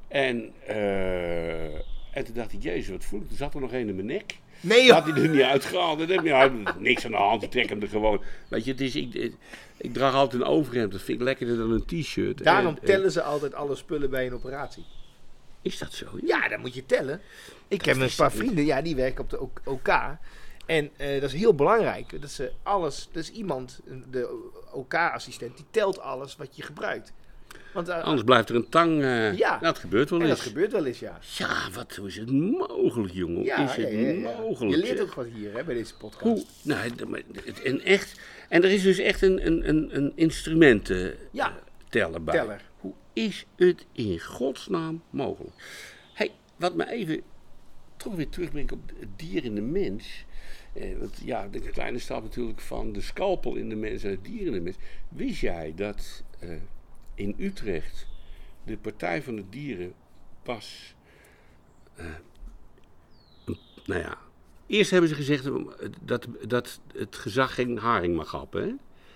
En, 0.07 0.51
eh, 0.65 1.63
en 2.11 2.23
toen 2.25 2.33
dacht 2.33 2.53
ik, 2.53 2.63
jezus, 2.63 2.89
wat 2.89 3.05
voel 3.05 3.21
ik? 3.21 3.29
Er 3.29 3.35
zat 3.35 3.53
er 3.53 3.61
nog 3.61 3.71
één 3.73 3.87
in 3.87 3.95
mijn 3.95 4.07
nek. 4.07 4.39
Nee 4.63 4.85
joh. 4.85 4.93
had 4.95 5.07
hij 5.13 5.23
er 5.23 5.29
niet 5.29 5.41
uitgehaald. 5.41 5.99
Dat 5.99 6.09
heb 6.09 6.51
niks 6.79 7.05
aan 7.05 7.11
de 7.11 7.17
hand, 7.17 7.43
ik 7.43 7.51
trek 7.51 7.69
hem 7.69 7.81
er 7.81 7.87
gewoon. 7.87 8.21
Weet 8.47 8.65
je, 8.65 8.71
het 8.71 8.81
is, 8.81 8.95
ik, 8.95 9.13
ik, 9.13 9.33
ik 9.77 9.93
draag 9.93 10.13
altijd 10.13 10.41
een 10.41 10.47
overhemd, 10.47 10.91
dat 10.91 11.01
vind 11.01 11.19
ik 11.19 11.23
lekkerder 11.25 11.57
dan 11.57 11.71
een 11.71 11.85
t-shirt. 11.85 12.43
Daarom 12.43 12.73
En- 12.73 12.79
en- 12.79 12.85
tellen 12.85 13.11
ze 13.11 13.21
altijd 13.21 13.53
alle 13.53 13.75
spullen 13.75 14.09
bij 14.09 14.25
een 14.25 14.33
operatie. 14.33 14.85
Is 15.61 15.77
dat 15.77 15.93
zo? 15.93 16.05
Ja, 16.25 16.47
dan 16.47 16.59
moet 16.59 16.73
je 16.73 16.85
tellen. 16.85 17.21
Ik 17.67 17.85
heb 17.85 17.97
een 17.97 18.09
paar 18.15 18.31
vrienden, 18.31 18.65
ja, 18.65 18.81
die 18.81 18.95
werken 18.95 19.23
op 19.23 19.29
de 19.29 19.69
OK. 19.71 19.89
En 20.65 20.89
eh, 20.97 21.21
dat 21.21 21.29
is 21.33 21.39
heel 21.39 21.55
belangrijk. 21.55 22.21
Dat 22.21 22.31
ze 22.31 22.51
alles, 22.63 23.09
dus 23.11 23.31
iemand, 23.31 23.79
de 24.11 24.49
OK-assistent, 24.71 25.55
die 25.57 25.65
telt 25.71 25.99
alles 25.99 26.35
wat 26.35 26.55
je 26.55 26.61
gebruikt. 26.63 27.13
Want, 27.73 27.87
eh, 27.87 28.03
Anders 28.03 28.23
blijft 28.23 28.49
er 28.49 28.55
een 28.55 28.69
tang. 28.69 29.01
eh, 29.01 29.37
Ja. 29.37 29.57
Dat 29.57 29.79
gebeurt 29.79 30.09
wel 30.09 30.19
en 30.21 30.27
dat 30.27 30.37
eens. 30.37 30.45
gebeurt 30.47 30.71
wel 30.71 30.85
eens, 30.85 30.99
ja. 30.99 31.19
Ja, 31.37 31.69
wat 31.73 31.95
hoe 31.95 32.07
is 32.07 32.15
het 32.17 32.31
mogelijk, 32.31 33.13
jongen? 33.13 33.43
Ja, 33.43 33.57
is 33.63 33.75
het 33.75 33.91
ja, 33.91 33.99
ja, 33.99 34.09
ja. 34.11 34.39
mogelijk? 34.39 34.75
Je 34.75 34.81
leert 34.81 34.97
zeg? 34.97 35.07
ook 35.07 35.13
wat 35.13 35.25
hier 35.33 35.53
hè, 35.53 35.63
bij 35.63 35.73
deze 35.75 35.95
podcast. 35.95 36.21
Hoe? 36.23 36.43
Nou, 36.63 36.91
en 37.63 37.81
echt. 37.81 38.19
En 38.49 38.63
er 38.63 38.71
is 38.71 38.81
dus 38.83 38.97
echt 38.97 39.21
een, 39.21 39.45
een, 39.45 39.69
een, 39.69 39.95
een 39.95 40.11
instrumenten 40.15 41.15
Ja. 41.31 41.53
teller 41.89 42.23
bij. 42.23 42.37
Teller. 42.39 42.61
Is 43.13 43.45
het 43.55 43.85
in 43.91 44.19
godsnaam 44.19 45.03
mogelijk? 45.09 45.53
Hey, 46.13 46.31
wat 46.55 46.75
me 46.75 46.89
even 46.89 47.21
toch 47.97 48.15
weer 48.15 48.29
terugbrengt 48.29 48.71
op 48.71 48.91
het 48.99 49.19
dier 49.19 49.43
in 49.43 49.55
de 49.55 49.61
mens. 49.61 50.25
Eh, 50.73 50.97
want 50.97 51.21
ja, 51.23 51.47
de 51.47 51.59
kleine 51.59 51.99
stap 51.99 52.23
natuurlijk 52.23 52.59
van 52.59 52.91
de 52.91 53.01
scalpel 53.01 53.55
in 53.55 53.69
de 53.69 53.75
mens 53.75 54.03
en 54.03 54.09
het 54.09 54.23
dier 54.25 54.45
in 54.45 54.51
de 54.51 54.61
mens. 54.61 54.75
Wist 55.09 55.41
jij 55.41 55.73
dat 55.75 56.23
eh, 56.39 56.49
in 57.15 57.35
Utrecht 57.37 58.07
de 58.63 58.77
Partij 58.77 59.21
van 59.21 59.35
de 59.35 59.49
Dieren 59.49 59.93
pas. 60.43 60.95
eh, 61.95 62.05
nou 63.85 64.01
ja. 64.01 64.17
Eerst 64.67 64.91
hebben 64.91 65.09
ze 65.09 65.15
gezegd 65.15 65.49
dat, 66.01 66.27
dat 66.47 66.79
het 66.93 67.15
gezag 67.15 67.53
geen 67.53 67.77
haring 67.77 68.15
mag 68.15 68.31
happen. 68.31 68.61
Hè? 68.63 68.73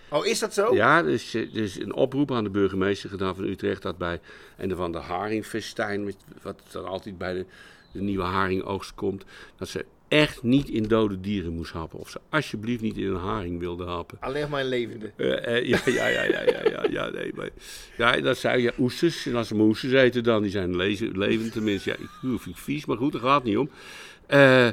Oh, 0.10 0.26
is 0.26 0.40
dat 0.40 0.54
zo? 0.54 0.76
Ja, 0.76 1.04
dus, 1.04 1.34
eh, 1.34 1.54
dus 1.54 1.80
een 1.80 1.94
oproep 1.94 2.32
aan 2.32 2.44
de 2.44 2.50
burgemeester 2.50 3.10
gedaan 3.10 3.36
van 3.36 3.44
Utrecht 3.44 3.82
dat 3.82 3.98
bij 3.98 4.20
een 4.58 4.76
van 4.76 4.92
de 4.92 4.98
haringfestijn, 4.98 6.04
met- 6.04 6.18
wat 6.42 6.62
er 6.74 6.82
altijd 6.88 7.18
bij 7.18 7.34
de, 7.34 7.46
de 7.92 8.02
nieuwe 8.02 8.24
haringoogst 8.24 8.94
komt, 8.96 9.24
dat 9.58 9.68
ze 9.68 9.86
echt 10.08 10.44
niet 10.44 10.70
in 10.70 10.84
dode 10.84 11.20
dieren 11.22 11.54
moest 11.54 11.72
happen. 11.72 12.00
Of 12.00 12.10
ze 12.10 12.20
alsjeblieft 12.30 12.82
niet 12.82 12.98
in 12.98 13.08
een 13.08 13.16
haring 13.16 13.60
wilde 13.60 13.84
happen. 13.84 14.18
Alleen 14.22 14.50
maar 14.50 14.62
een 14.62 14.68
levende. 14.68 15.12
Eh, 15.16 15.58
eh, 15.58 15.66
ja, 15.68 15.80
ja, 15.86 16.08
ja, 16.08 16.24
ja, 16.24 16.42
ja, 16.70 16.86
ja, 16.90 17.10
nee, 17.10 17.32
maar, 17.36 17.50
ja, 17.98 18.22
dat 18.22 18.38
zei 18.38 18.62
ja, 18.62 18.72
oesters. 18.80 19.26
En 19.26 19.36
als 19.36 19.48
ze 19.48 19.56
maar 19.56 19.66
oesters 19.66 19.94
eten 19.94 20.24
dan, 20.24 20.42
die 20.42 20.52
zijn 20.52 20.76
levend 21.18 21.52
tenminste. 21.52 21.90
Ja, 21.90 21.96
ik 21.96 22.10
vind 22.42 22.46
ik 22.56 22.62
vies, 22.62 22.86
maar 22.86 22.98
goed, 22.98 23.12
daar 23.12 23.22
gaat 23.22 23.36
het 23.36 23.44
niet 23.44 23.58
om. 23.58 23.70
Eh, 24.26 24.68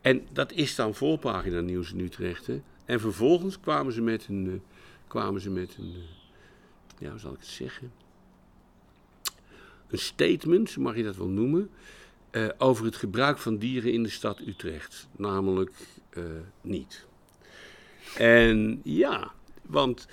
en 0.00 0.26
dat 0.32 0.52
is 0.52 0.74
dan 0.74 0.94
voorpagina 0.94 1.60
nieuws 1.60 1.92
in 1.92 2.00
Utrecht. 2.00 2.46
Hè. 2.46 2.60
En 2.84 3.00
vervolgens 3.00 3.60
kwamen 3.60 3.92
ze 3.92 4.02
met 4.02 4.26
een, 4.28 4.62
kwamen 5.08 5.40
ze 5.40 5.50
met 5.50 5.76
een, 5.78 5.94
eh, 5.94 6.98
ja, 6.98 7.10
hoe 7.10 7.18
zal 7.18 7.32
ik 7.32 7.38
het 7.38 7.48
zeggen? 7.48 7.92
Een 9.88 9.98
statement, 9.98 10.70
zo 10.70 10.80
mag 10.80 10.96
je 10.96 11.02
dat 11.02 11.16
wel 11.16 11.28
noemen, 11.28 11.70
eh, 12.30 12.48
over 12.58 12.84
het 12.84 12.96
gebruik 12.96 13.38
van 13.38 13.56
dieren 13.56 13.92
in 13.92 14.02
de 14.02 14.08
stad 14.08 14.40
Utrecht. 14.40 15.08
Namelijk 15.16 15.70
eh, 16.10 16.22
niet. 16.60 17.06
En 18.16 18.80
ja, 18.84 19.32
want 19.62 20.06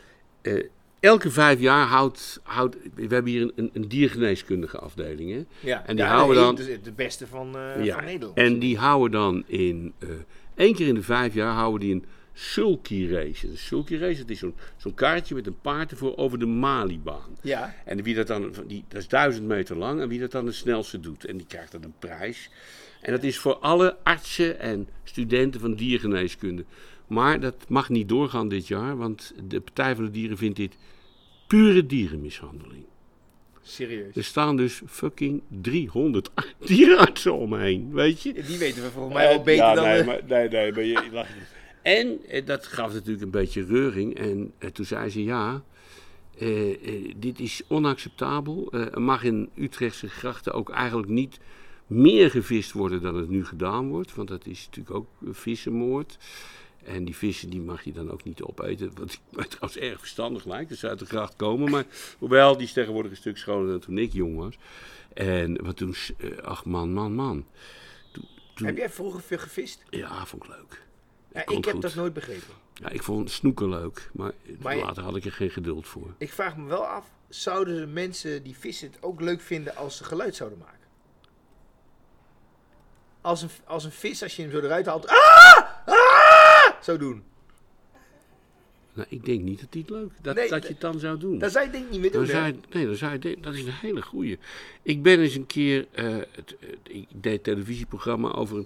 elke 0.99 1.31
vijf 1.31 1.59
jaar 1.59 1.87
houdt, 1.87 2.39
houdt 2.43 2.77
we 2.93 3.01
hebben 3.01 3.31
hier 3.31 3.51
een, 3.55 3.69
een, 3.73 3.87
diergeneeskundige 3.87 4.79
afdeling. 4.79 5.31
Hè? 5.31 5.45
Ja. 5.59 5.85
En 5.85 5.95
die 5.95 6.05
ja, 6.05 6.11
houden 6.11 6.55
de, 6.55 6.65
dan- 6.65 6.79
De, 6.83 6.91
beste 6.91 7.27
van, 7.27 7.55
Ja, 7.81 7.95
van 7.95 8.03
Nederland. 8.03 8.37
En 8.37 8.59
die 8.59 8.77
houden 8.77 9.11
dan 9.11 9.43
in 9.47 9.93
één 10.55 10.75
keer 10.75 10.87
in 10.87 10.95
de 10.95 11.03
vijf 11.03 11.33
jaar 11.33 11.53
houden 11.53 11.79
die 11.79 11.93
een 11.93 12.05
sulky 12.37 13.11
race. 13.11 13.47
Een 13.47 13.57
sulky 13.57 13.97
race, 13.97 14.19
dat 14.19 14.29
is 14.29 14.39
zo'n 14.39 14.55
zo'n 14.77 14.93
kaartje 14.93 15.35
met 15.35 15.47
een 15.47 15.59
paard 15.61 15.91
ervoor 15.91 16.17
over 16.17 16.39
de 16.39 16.45
Malibaan. 16.45 17.37
Ja. 17.41 17.75
En 17.85 18.03
wie 18.03 18.15
dat 18.15 18.27
dan, 18.27 18.53
die, 18.67 18.83
dat 18.87 19.01
is 19.01 19.07
duizend 19.07 19.47
meter 19.47 19.77
lang, 19.77 20.01
en 20.01 20.07
wie 20.07 20.19
dat 20.19 20.31
dan 20.31 20.45
het 20.45 20.55
snelste 20.55 20.99
doet. 20.99 21.25
En 21.25 21.37
die 21.37 21.47
krijgt 21.47 21.71
dan 21.71 21.83
een 21.83 21.93
prijs. 21.99 22.49
En 23.01 23.11
dat 23.11 23.23
is 23.23 23.37
voor 23.37 23.55
alle 23.55 23.97
artsen 24.03 24.59
en 24.59 24.87
studenten 25.03 25.59
van 25.59 25.75
diergeneeskunde. 25.75 26.65
Maar 27.07 27.39
dat 27.39 27.55
mag 27.67 27.89
niet 27.89 28.09
doorgaan 28.09 28.47
dit 28.47 28.67
jaar, 28.67 28.97
want 28.97 29.33
de 29.47 29.61
Partij 29.61 29.95
van 29.95 30.05
de 30.05 30.11
Dieren 30.11 30.37
vindt 30.37 30.57
dit 30.57 30.77
pure 31.47 31.85
dierenmishandeling. 31.85 32.85
Serieus. 33.61 34.15
Er 34.15 34.23
staan 34.23 34.57
dus 34.57 34.81
fucking 34.87 35.41
300 35.61 36.29
dierenartsen 36.65 37.33
omheen, 37.33 37.93
weet 37.93 38.21
je? 38.21 38.33
Die 38.33 38.57
weten 38.57 38.83
we 38.83 38.89
volgens 38.89 39.13
mij 39.13 39.27
wel 39.27 39.37
Eh, 39.37 39.43
beter 39.43 39.65
ja, 39.65 39.73
dan... 39.73 39.83
Nee, 39.83 40.03
maar, 40.03 40.21
nee, 40.27 40.49
nee, 40.49 40.71
maar 40.71 40.83
je. 40.83 41.25
En 41.85 42.25
eh, 42.27 42.45
dat 42.45 42.65
gaf 42.67 42.93
natuurlijk 42.93 43.21
een 43.21 43.29
beetje 43.29 43.65
reuring. 43.65 44.15
En 44.17 44.53
eh, 44.57 44.69
toen 44.69 44.85
zei 44.85 45.09
ze: 45.09 45.23
Ja, 45.23 45.63
eh, 46.37 47.13
dit 47.17 47.39
is 47.39 47.61
onacceptabel. 47.67 48.71
Er 48.71 49.01
mag 49.01 49.23
in 49.23 49.49
Utrechtse 49.55 50.09
grachten 50.09 50.53
ook 50.53 50.69
eigenlijk 50.69 51.09
niet 51.09 51.39
meer 51.87 52.29
gevist 52.31 52.71
worden 52.71 53.01
dan 53.01 53.15
het 53.15 53.29
nu 53.29 53.45
gedaan 53.45 53.89
wordt. 53.89 54.15
Want 54.15 54.27
dat 54.27 54.45
is 54.45 54.65
natuurlijk 54.65 54.95
ook 54.95 55.07
vissenmoord. 55.31 56.17
En 56.83 57.05
die 57.05 57.15
vissen 57.15 57.49
die 57.49 57.61
mag 57.61 57.83
je 57.83 57.91
dan 57.91 58.11
ook 58.11 58.23
niet 58.23 58.41
opeten. 58.41 58.91
Wat 58.95 59.19
mij 59.29 59.45
trouwens 59.47 59.77
erg 59.77 59.99
verstandig 59.99 60.45
lijkt. 60.45 60.69
Dat 60.69 60.77
ze 60.77 60.87
uit 60.89 60.99
de 60.99 61.05
gracht 61.05 61.35
komen. 61.35 61.71
Maar 61.71 61.85
hoewel, 62.17 62.57
die 62.57 62.65
is 62.65 62.73
tegenwoordig 62.73 63.11
een 63.11 63.17
stuk 63.17 63.37
schoner 63.37 63.67
dan 63.69 63.79
toen 63.79 63.97
ik 63.97 64.13
jong 64.13 64.35
was. 64.37 64.57
En 65.13 65.63
wat 65.63 65.77
toen, 65.77 65.95
ach 66.43 66.65
man, 66.65 66.93
man, 66.93 67.13
man. 67.13 67.45
Toen- 68.11 68.27
toen- 68.55 68.67
Heb 68.67 68.77
jij 68.77 68.89
vroeger 68.89 69.21
veel 69.21 69.37
gevist? 69.37 69.83
ja, 69.89 70.25
vond 70.25 70.43
ik 70.43 70.49
leuk. 70.49 70.83
Ja, 71.35 71.41
ik 71.41 71.65
heb 71.65 71.73
goed. 71.73 71.81
dat 71.81 71.95
nooit 71.95 72.13
begrepen. 72.13 72.53
Ja, 72.73 72.89
ik 72.89 73.03
vond 73.03 73.31
snoeken 73.31 73.69
leuk, 73.69 74.09
maar, 74.13 74.31
later 74.61 75.03
had 75.03 75.15
ik 75.15 75.25
er 75.25 75.31
geen 75.31 75.49
geduld 75.49 75.87
voor. 75.87 76.13
Ik 76.17 76.33
vraag 76.33 76.57
me 76.57 76.65
wel 76.67 76.85
af, 76.85 77.05
zouden 77.29 77.75
de 77.75 77.87
mensen 77.87 78.43
die 78.43 78.57
vissen 78.57 78.87
het 78.91 79.03
ook 79.03 79.21
leuk 79.21 79.41
vinden 79.41 79.75
als 79.75 79.97
ze 79.97 80.03
geluid 80.03 80.35
zouden 80.35 80.59
maken? 80.59 80.73
Als 83.21 83.41
een, 83.41 83.49
als 83.65 83.83
een 83.83 83.91
vis, 83.91 84.23
als 84.23 84.35
je 84.35 84.41
hem 84.41 84.51
zo 84.51 84.59
eruit 84.59 84.85
haalt, 84.85 85.07
ah! 85.07 85.15
Ah! 85.85 86.81
Zo 86.83 86.97
doen. 86.97 87.23
Nou, 88.93 89.07
ik 89.09 89.25
denk 89.25 89.41
niet 89.41 89.59
dat 89.59 89.71
die 89.71 89.81
het 89.81 89.91
leuk 89.91 90.11
dat, 90.21 90.35
Nee, 90.35 90.49
dat 90.49 90.63
je 90.63 90.67
het 90.69 90.81
dan 90.81 90.99
zou 90.99 91.17
doen. 91.17 91.39
Dat 91.39 91.51
zou 91.51 91.65
je 91.65 91.71
denk 91.71 91.85
ik 91.85 91.91
niet 91.91 91.99
meer 92.01 92.11
doen, 92.11 92.21
Dan 92.21 92.29
zou 92.29 92.41
hè? 92.41 92.47
je, 92.47 92.57
nee, 92.71 92.85
dan 92.85 92.95
zou 92.95 93.17
je 93.19 93.37
dat 93.41 93.53
is 93.53 93.63
een 93.65 93.71
hele 93.71 94.01
goeie. 94.01 94.39
Ik 94.81 95.03
ben 95.03 95.19
eens 95.19 95.35
een 95.35 95.45
keer, 95.45 95.87
eh, 95.91 96.05
het, 96.15 96.55
het- 96.59 96.77
ik 96.83 97.07
deed 97.09 97.33
een 97.37 97.41
televisieprogramma 97.41 98.31
over, 98.31 98.65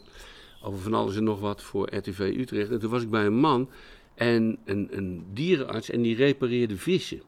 over 0.61 0.79
van 0.79 0.93
alles 0.93 1.15
en 1.15 1.23
nog 1.23 1.39
wat 1.39 1.63
voor 1.63 1.95
RTV 1.95 2.19
Utrecht. 2.19 2.71
En 2.71 2.79
toen 2.79 2.89
was 2.89 3.01
ik 3.01 3.09
bij 3.09 3.25
een 3.25 3.39
man 3.39 3.69
en 4.15 4.57
een, 4.65 4.87
een 4.91 5.25
dierenarts 5.33 5.89
en 5.89 6.01
die 6.01 6.15
repareerde 6.15 6.77
vissen. 6.77 7.21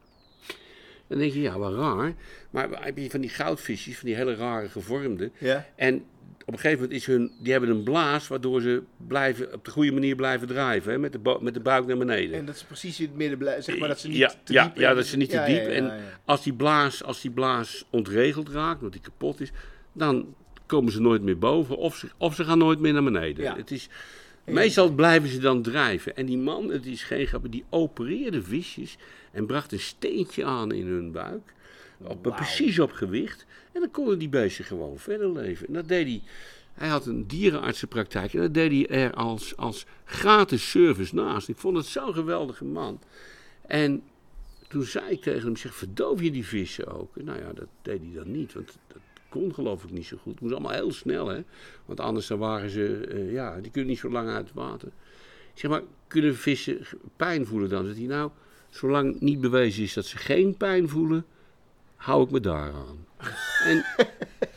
Dan 1.08 1.20
denk 1.20 1.34
je, 1.34 1.41
ja, 1.41 1.58
wat 1.58 1.74
raar. 1.74 2.13
Maar 2.50 2.84
heb 2.84 2.98
je 2.98 3.10
van 3.10 3.22
die 3.22 3.30
goudvisjes, 3.30 3.98
van 3.98 4.08
die 4.08 4.15
hele 4.15 4.36
rare 4.36 4.70
gevormde. 4.70 5.32
Ja. 5.38 5.67
En 5.76 6.04
op 6.46 6.54
een 6.54 6.60
gegeven 6.60 6.82
moment 6.82 7.00
is 7.00 7.06
hun, 7.06 7.32
die 7.39 7.52
hebben 7.52 7.70
een 7.70 7.84
blaas 7.84 8.28
waardoor 8.28 8.62
ze 8.62 8.84
blijven, 9.08 9.54
op 9.54 9.65
de 9.65 9.72
goede 9.72 9.91
manier 9.91 10.15
blijven 10.15 10.48
drijven, 10.48 10.91
hè, 10.91 10.98
met, 10.98 11.12
de 11.12 11.38
met 11.41 11.54
de 11.54 11.60
buik 11.60 11.86
naar 11.86 11.98
beneden. 11.98 12.38
En 12.38 12.46
dat 12.46 12.58
ze 12.58 12.65
precies 12.65 13.00
in 13.00 13.06
het 13.06 13.15
midden 13.15 13.38
blijven, 13.38 13.63
zeg 13.63 13.80
maar 13.80 13.88
dat 13.88 14.00
ze 14.00 14.08
niet 14.08 14.17
ja, 14.17 14.34
te 14.44 14.54
ja, 14.54 14.63
diep... 14.63 14.76
ja, 14.76 14.94
dat 14.94 15.06
ze 15.06 15.17
niet 15.17 15.30
te 15.30 15.44
diep. 15.46 15.65
en. 15.65 15.91
Als, 16.26 16.44
die 16.44 16.54
blaas, 16.54 17.04
als 17.04 17.22
die 17.22 17.32
blaas 17.32 17.86
ontregeld 17.89 18.50
raakt, 18.50 18.78
omdat 18.78 18.91
die 18.91 19.02
kapot 19.02 19.41
is, 19.41 19.52
dan 19.94 20.36
komen 20.72 20.92
ze 20.92 21.02
nooit 21.02 21.22
meer 21.22 21.38
boven 21.38 21.78
of 21.78 21.96
ze, 21.96 22.08
of 22.18 22.36
ze 22.36 22.44
gaan 22.44 22.58
nooit 22.58 22.80
meer 22.80 22.94
naar 22.94 23.04
beneden. 23.04 23.44
Ja. 23.44 23.56
Het 23.56 23.72
is, 23.72 23.90
meestal 24.44 24.92
blijven 24.92 25.30
ze 25.30 25.40
dan 25.40 25.62
drijven. 25.62 26.16
En 26.16 26.26
die 26.26 26.38
man, 26.38 26.70
het 26.70 26.86
is 26.86 27.04
geen 27.04 27.28
grap, 27.28 27.46
die 27.50 27.66
opereerde 27.70 28.44
visjes 28.44 28.98
en 29.32 29.46
bracht 29.46 29.72
een 29.72 29.80
steentje 29.80 30.46
aan 30.46 30.72
in 30.72 30.88
hun 30.88 31.12
buik. 31.12 31.54
Op. 31.98 32.22
Precies 32.22 32.80
op 32.80 32.92
gewicht. 32.92 33.46
En 33.72 33.80
dan 33.80 33.92
konden 33.92 34.20
die 34.20 34.30
beesten 34.30 34.66
gewoon 34.66 34.98
verder 34.98 35.32
leven. 35.32 35.68
En 35.68 35.74
dat 35.74 35.88
deed 35.88 36.08
hij. 36.08 36.22
Hij 36.74 36.90
had 36.90 37.06
een 37.06 37.28
dierenartsenpraktijk 37.28 38.34
en 38.34 38.42
dat 38.42 38.54
deed 38.54 38.72
hij 38.72 38.88
er 39.04 39.14
als, 39.14 39.58
als 39.58 39.86
gratis 40.06 40.70
service 40.70 41.16
naast. 41.16 41.50
Ik 41.50 41.58
vond 41.58 41.78
het 41.78 41.86
zo'n 41.86 42.14
geweldige 42.14 42.66
man. 42.66 43.00
En 43.68 44.04
toen 44.68 44.84
zei 44.84 45.10
ik 45.10 45.22
tegen 45.22 45.42
hem, 45.42 45.56
zeg, 45.56 45.76
verdoof 45.76 46.22
je 46.22 46.32
die 46.32 46.46
vissen 46.46 46.88
ook? 46.88 47.18
En 47.18 47.26
nou 47.26 47.40
ja, 47.40 47.54
dat 47.54 47.68
deed 47.82 48.00
hij 48.02 48.12
dan 48.14 48.32
niet, 48.32 48.54
want 48.54 48.78
dat 48.88 49.02
kon 49.32 49.54
geloof 49.54 49.84
ik 49.84 49.91
niet 49.91 50.06
zo 50.06 50.17
goed. 50.17 50.32
Het 50.32 50.41
moest 50.41 50.54
allemaal 50.54 50.72
heel 50.72 50.91
snel, 50.91 51.28
hè. 51.28 51.44
Want 51.86 52.00
anders 52.00 52.28
dan 52.28 52.39
waren 52.39 52.70
ze, 52.70 53.08
eh, 53.08 53.32
ja, 53.32 53.62
die 53.62 53.72
kunnen 53.72 53.89
niet 53.89 54.00
zo 54.00 54.10
lang 54.10 54.30
uit 54.30 54.46
het 54.46 54.56
water. 54.56 54.89
Zeg 55.54 55.72
maar, 55.72 55.82
kunnen 56.08 56.36
vissen 56.36 56.80
pijn 57.15 57.46
voelen 57.46 57.70
dan? 57.70 57.86
Zegt 57.86 57.98
hij, 57.98 58.06
nou, 58.06 58.32
zolang 58.70 59.20
niet 59.20 59.41
bewezen 59.41 59.84
is 59.84 59.94
dat 59.94 60.06
ze 60.06 60.17
geen 60.17 60.58
pijn 60.58 60.89
voelen, 60.89 61.26
hou 61.96 62.24
ik 62.24 62.32
me 62.32 62.39
daaraan. 62.39 63.06
en 63.70 63.86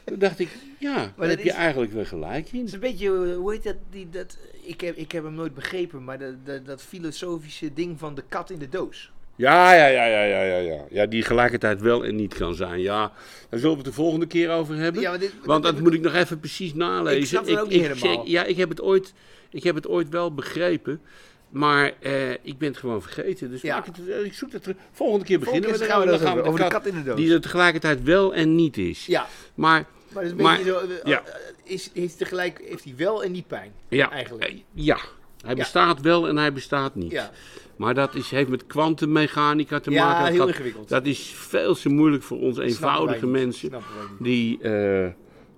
toen 0.05 0.19
dacht 0.19 0.39
ik, 0.39 0.59
ja, 0.79 0.95
daar 0.95 1.13
dat 1.17 1.29
heb 1.29 1.43
je 1.43 1.53
eigenlijk 1.53 1.93
wel 1.93 2.05
gelijk 2.05 2.53
in. 2.53 2.59
Het 2.59 2.69
is 2.69 2.75
een 2.75 2.81
beetje, 2.81 3.07
eh, 3.07 3.37
hoe 3.37 3.53
heet 3.53 3.63
dat, 3.63 3.77
die, 3.91 4.11
dat 4.11 4.39
ik, 4.63 4.81
heb, 4.81 4.97
ik 4.97 5.13
heb 5.13 5.25
hem 5.25 5.35
nooit 5.35 5.55
begrepen, 5.55 6.05
maar 6.05 6.19
dat, 6.19 6.47
dat, 6.47 6.67
dat 6.67 6.83
filosofische 6.83 7.73
ding 7.73 7.99
van 7.99 8.15
de 8.15 8.25
kat 8.29 8.51
in 8.51 8.59
de 8.59 8.69
doos. 8.69 9.13
Ja, 9.37 9.73
ja, 9.75 9.87
ja, 9.87 10.05
ja, 10.07 10.23
ja, 10.25 10.43
ja, 10.43 10.57
ja. 10.59 10.85
Ja, 10.91 11.07
die 11.07 11.23
gelijkertijd 11.23 11.81
wel 11.81 12.05
en 12.05 12.17
niet 12.17 12.35
kan 12.35 12.55
zijn. 12.55 12.81
Ja, 12.81 13.13
daar 13.49 13.61
zullen 13.61 13.71
we 13.71 13.83
het 13.83 13.85
de 13.85 13.93
volgende 13.93 14.27
keer 14.27 14.51
over 14.51 14.75
hebben. 14.77 15.03
Ja, 15.03 15.11
maar 15.11 15.19
dit- 15.19 15.35
Want 15.45 15.63
dat 15.63 15.75
dit- 15.75 15.83
moet 15.83 15.95
ik 15.95 16.01
nog 16.01 16.15
even 16.15 16.41
precies 16.41 16.75
nalezen. 16.75 17.21
Ik 17.21 17.27
snap 17.27 17.47
het 17.47 17.59
ook 17.61 17.69
niet 17.69 17.81
helemaal. 17.87 18.15
zeg- 18.15 18.27
ja, 18.33 18.45
ik 18.45 18.57
heb, 18.57 18.69
het 18.69 18.81
ooit, 18.81 19.13
ik 19.51 19.63
heb 19.63 19.75
het 19.75 19.89
ooit 19.89 20.09
wel 20.09 20.35
begrepen. 20.35 21.01
Maar 21.49 21.93
eh, 22.01 22.31
ik 22.31 22.59
ben 22.59 22.69
het 22.69 22.77
gewoon 22.79 23.03
vergeten. 23.03 23.51
Dus 23.51 23.61
Ja. 23.63 23.85
het, 23.85 24.09
eh, 24.09 24.25
ik 24.25 24.33
zoek 24.35 24.53
het 24.53 24.63
terug. 24.63 24.77
Volgende 24.93 25.25
keer 25.25 25.39
beginnen 25.39 25.63
Volgende 25.71 25.85
we 25.87 25.93
keer 25.93 26.03
gaan 26.03 26.13
we 26.13 26.19
dan 26.19 26.29
gaan 26.29 26.39
over, 26.39 26.49
over 26.53 26.65
de 26.65 26.69
kat 26.71 26.87
in 26.87 26.95
de 26.95 27.03
doos. 27.03 27.17
Die 27.17 27.33
er 27.33 27.41
tegelijkertijd 27.41 28.03
wel 28.03 28.35
en 28.35 28.55
niet 28.55 28.77
is. 28.77 29.07
Ja, 29.07 29.27
Maar 29.55 29.85
maar 30.13 30.25
is 30.25 30.31
een 30.31 30.37
Maar- 30.37 30.57
beetje 30.57 30.73
zo, 30.73 30.79
eh, 30.79 30.87
ja. 31.05 31.23
is, 31.65 31.91
is 31.93 32.15
tegelijk, 32.15 32.61
heeft 32.69 32.85
hij 32.85 32.95
wel 32.97 33.25
en 33.25 33.33
niet 33.33 33.47
pijn, 33.47 33.73
ja, 33.89 34.11
eigenlijk. 34.11 34.55
ja, 34.73 34.99
hij 35.45 35.55
bestaat 35.55 36.01
wel 36.01 36.29
en 36.29 36.37
hij 36.37 36.53
bestaat 36.53 36.95
niet. 36.95 37.11
Ja, 37.11 37.31
Maar 37.77 37.95
dat 37.95 38.15
is, 38.15 38.31
heeft 38.31 38.49
met 38.49 38.67
kwantummechanica 38.67 39.81
te 39.81 39.91
ja 39.91 40.07
maken. 40.07 40.27
heel 40.33 40.39
dat, 40.39 40.49
ingewikkeld. 40.49 40.89
dat 40.89 41.07
is 41.07 41.35
veel 41.37 41.75
te 41.75 41.89
moeilijk 41.89 42.23
voor 42.23 42.39
ons 42.39 42.59
eenvoudige 42.59 43.27
mensen. 43.27 43.71
Die, 44.19 44.61
eh, 44.61 45.09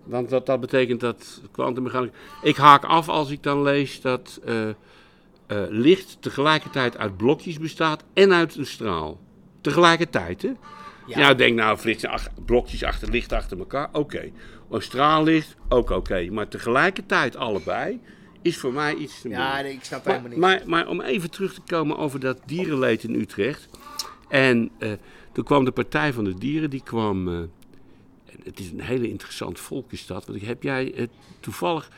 want 0.05 0.29
dat, 0.31 0.47
dat 0.47 0.61
betekent 0.61 1.01
dat 1.01 1.41
kwantummechanica... 1.53 2.17
Ik 2.43 2.57
haak 2.57 2.85
af 2.85 3.09
als 3.09 3.31
ik 3.31 3.43
dan 3.43 3.63
lees 3.63 4.01
dat 4.01 4.41
eh, 4.45 4.69
eh, 4.69 4.75
licht 5.69 6.17
tegelijkertijd 6.21 6.99
uit 6.99 7.17
blokjes 7.17 7.59
bestaat 7.59 8.05
en 8.13 8.33
uit 8.33 8.57
een 8.57 8.67
straal. 8.67 9.21
Tegelijkertijd, 9.61 10.43
hè? 10.43 10.53
Ja, 11.07 11.31
ik 11.31 11.39
denk 11.39 11.57
nou, 11.57 11.79
zijn 11.79 12.13
ach- 12.13 12.29
blokjes 12.45 12.83
achter 12.85 13.11
licht 13.11 13.33
achter 13.33 13.59
elkaar, 13.59 13.89
oké. 13.93 14.31
Een 14.71 14.83
straallicht, 14.83 15.57
ook 15.69 15.91
oké. 15.91 16.29
Maar 16.31 16.49
tegelijkertijd 16.49 17.37
allebei 17.37 18.01
is 18.47 18.57
voor 18.59 18.73
mij 18.73 18.95
iets 18.95 19.21
te 19.21 19.29
Ja, 19.29 19.37
moeilijk. 19.39 19.63
nee, 19.65 19.73
ik 19.75 19.85
snap 19.85 20.05
Maar, 20.05 20.15
helemaal 20.15 20.31
niet. 20.51 20.67
maar, 20.67 20.69
maar 20.69 20.89
om 20.89 21.01
even 21.01 21.31
terug 21.31 21.55
te 21.55 21.61
komen 21.67 21.97
over 21.99 22.21
dat 22.21 22.39
dierenleed 22.47 23.03
in 23.05 23.15
Utrecht. 23.15 23.69
En 24.29 24.71
eh, 24.79 24.93
toen 25.33 25.45
kwam 25.45 25.65
de 25.65 25.71
Partij 25.73 26.13
van 26.13 26.25
de 26.25 26.35
Dieren, 26.35 26.71
die 26.71 26.83
kwam. 26.83 27.29
eh, 27.29 27.41
het 28.45 28.59
is 28.59 28.71
een 28.71 28.81
hele 28.81 29.09
interessant 29.09 29.61
volk 29.61 29.93
is 29.93 30.07
dat. 30.07 30.27
Want 30.27 30.41
heb 30.43 30.63
jij 30.63 30.95
eh, 30.95 31.07
toevallig 31.41 31.91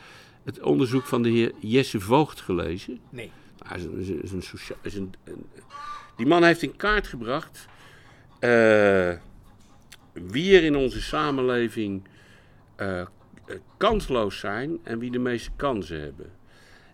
het 0.43 0.59
onderzoek 0.61 1.05
van 1.05 1.21
de 1.21 1.29
heer 1.29 1.51
Jesse 1.59 1.99
Voogd 1.99 2.41
gelezen? 2.41 2.99
Nee. 3.09 3.31
Hij 3.67 3.77
is 3.77 3.83
een, 3.83 3.97
is 3.99 4.09
een, 4.09 4.21
is 4.23 4.31
een 4.31 4.41
socia- 4.43 4.75
is 4.81 4.95
een, 4.95 5.13
een- 5.23 5.45
die 6.17 6.27
man 6.27 6.43
heeft 6.43 6.61
in 6.61 6.75
kaart 6.75 7.07
gebracht 7.07 7.65
eh, 8.39 9.13
wie 10.13 10.55
er 10.57 10.63
in 10.63 10.75
onze 10.75 11.01
samenleving 11.01 12.03
eh, 12.75 12.99
eh, 13.01 13.07
kansloos 13.77 14.39
zijn 14.39 14.79
en 14.83 14.99
wie 14.99 15.11
de 15.11 15.19
meeste 15.19 15.49
kansen 15.55 16.01
hebben. 16.01 16.31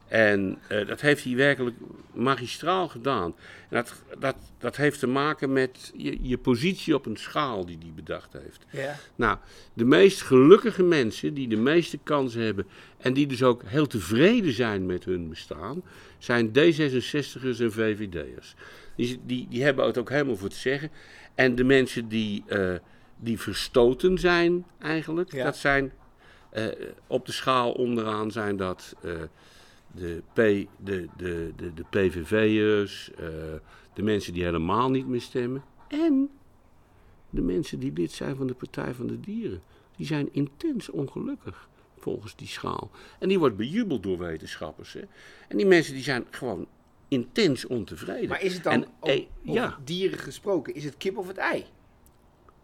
En 0.07 0.57
eh, 0.67 0.87
dat 0.87 1.01
heeft 1.01 1.23
hij 1.23 1.35
werkelijk 1.35 1.75
magistraal 2.13 2.87
gedaan. 2.87 3.35
En 3.69 3.75
dat, 3.75 3.93
dat, 4.19 4.35
dat 4.57 4.75
heeft 4.75 4.99
te 4.99 5.07
maken 5.07 5.53
met 5.53 5.91
je, 5.95 6.17
je 6.21 6.37
positie 6.37 6.95
op 6.95 7.05
een 7.05 7.17
schaal 7.17 7.65
die 7.65 7.77
hij 7.81 7.91
bedacht 7.95 8.33
heeft. 8.33 8.65
Ja. 8.69 8.95
Nou, 9.15 9.37
de 9.73 9.85
meest 9.85 10.21
gelukkige 10.21 10.83
mensen 10.83 11.33
die 11.33 11.47
de 11.47 11.55
meeste 11.55 11.97
kansen 12.03 12.41
hebben 12.41 12.67
en 12.97 13.13
die 13.13 13.27
dus 13.27 13.43
ook 13.43 13.61
heel 13.65 13.87
tevreden 13.87 14.53
zijn 14.53 14.85
met 14.85 15.05
hun 15.05 15.29
bestaan, 15.29 15.81
zijn 16.17 16.47
D66'ers 16.47 17.59
en 17.59 17.71
VVD'ers. 17.71 18.55
Die, 18.95 19.19
die, 19.25 19.47
die 19.49 19.63
hebben 19.63 19.85
het 19.85 19.97
ook 19.97 20.09
helemaal 20.09 20.37
voor 20.37 20.49
te 20.49 20.55
zeggen. 20.55 20.91
En 21.35 21.55
de 21.55 21.63
mensen 21.63 22.07
die, 22.07 22.43
eh, 22.47 22.73
die 23.17 23.39
verstoten 23.39 24.17
zijn 24.17 24.65
eigenlijk, 24.79 25.31
Ja. 25.31 25.43
dat 25.43 25.57
zijn 25.57 25.91
eh, 26.49 26.65
op 27.07 27.25
de 27.25 27.31
schaal 27.31 27.71
onderaan 27.71 28.31
zijn 28.31 28.57
dat 28.57 28.95
de, 29.95 30.21
P, 30.33 30.35
de, 30.35 30.67
de, 31.17 31.51
de, 31.55 31.73
de 31.73 31.83
PVV'ers, 31.89 33.11
eh, 33.13 33.27
de 33.93 34.03
mensen 34.03 34.33
die 34.33 34.43
helemaal 34.43 34.89
niet 34.89 35.07
meer 35.07 35.21
stemmen 35.21 35.63
en 35.87 36.29
de 37.29 37.41
mensen 37.41 37.79
die 37.79 37.93
lid 37.93 38.11
zijn 38.11 38.35
van 38.35 38.47
de 38.47 38.53
Partij 38.53 38.93
van 38.93 39.07
de 39.07 39.19
Dieren. 39.19 39.61
Die 39.97 40.05
zijn 40.05 40.29
intens 40.31 40.89
ongelukkig 40.89 41.69
volgens 41.97 42.35
die 42.35 42.47
schaal. 42.47 42.91
En 43.19 43.27
die 43.29 43.39
wordt 43.39 43.57
bejubeld 43.57 44.03
door 44.03 44.17
wetenschappers. 44.17 44.93
Hè? 44.93 45.01
En 45.47 45.57
die 45.57 45.65
mensen 45.65 45.93
die 45.93 46.03
zijn 46.03 46.25
gewoon 46.29 46.67
intens 47.07 47.65
ontevreden. 47.65 48.29
Maar 48.29 48.41
is 48.41 48.53
het 48.53 48.63
dan, 48.63 48.73
En, 48.73 48.83
eh, 48.83 48.89
over 49.11 49.25
ja. 49.41 49.77
dieren 49.83 50.19
gesproken, 50.19 50.73
is 50.75 50.83
het 50.83 50.97
kip 50.97 51.17
of 51.17 51.27
het 51.27 51.37
ei? 51.37 51.65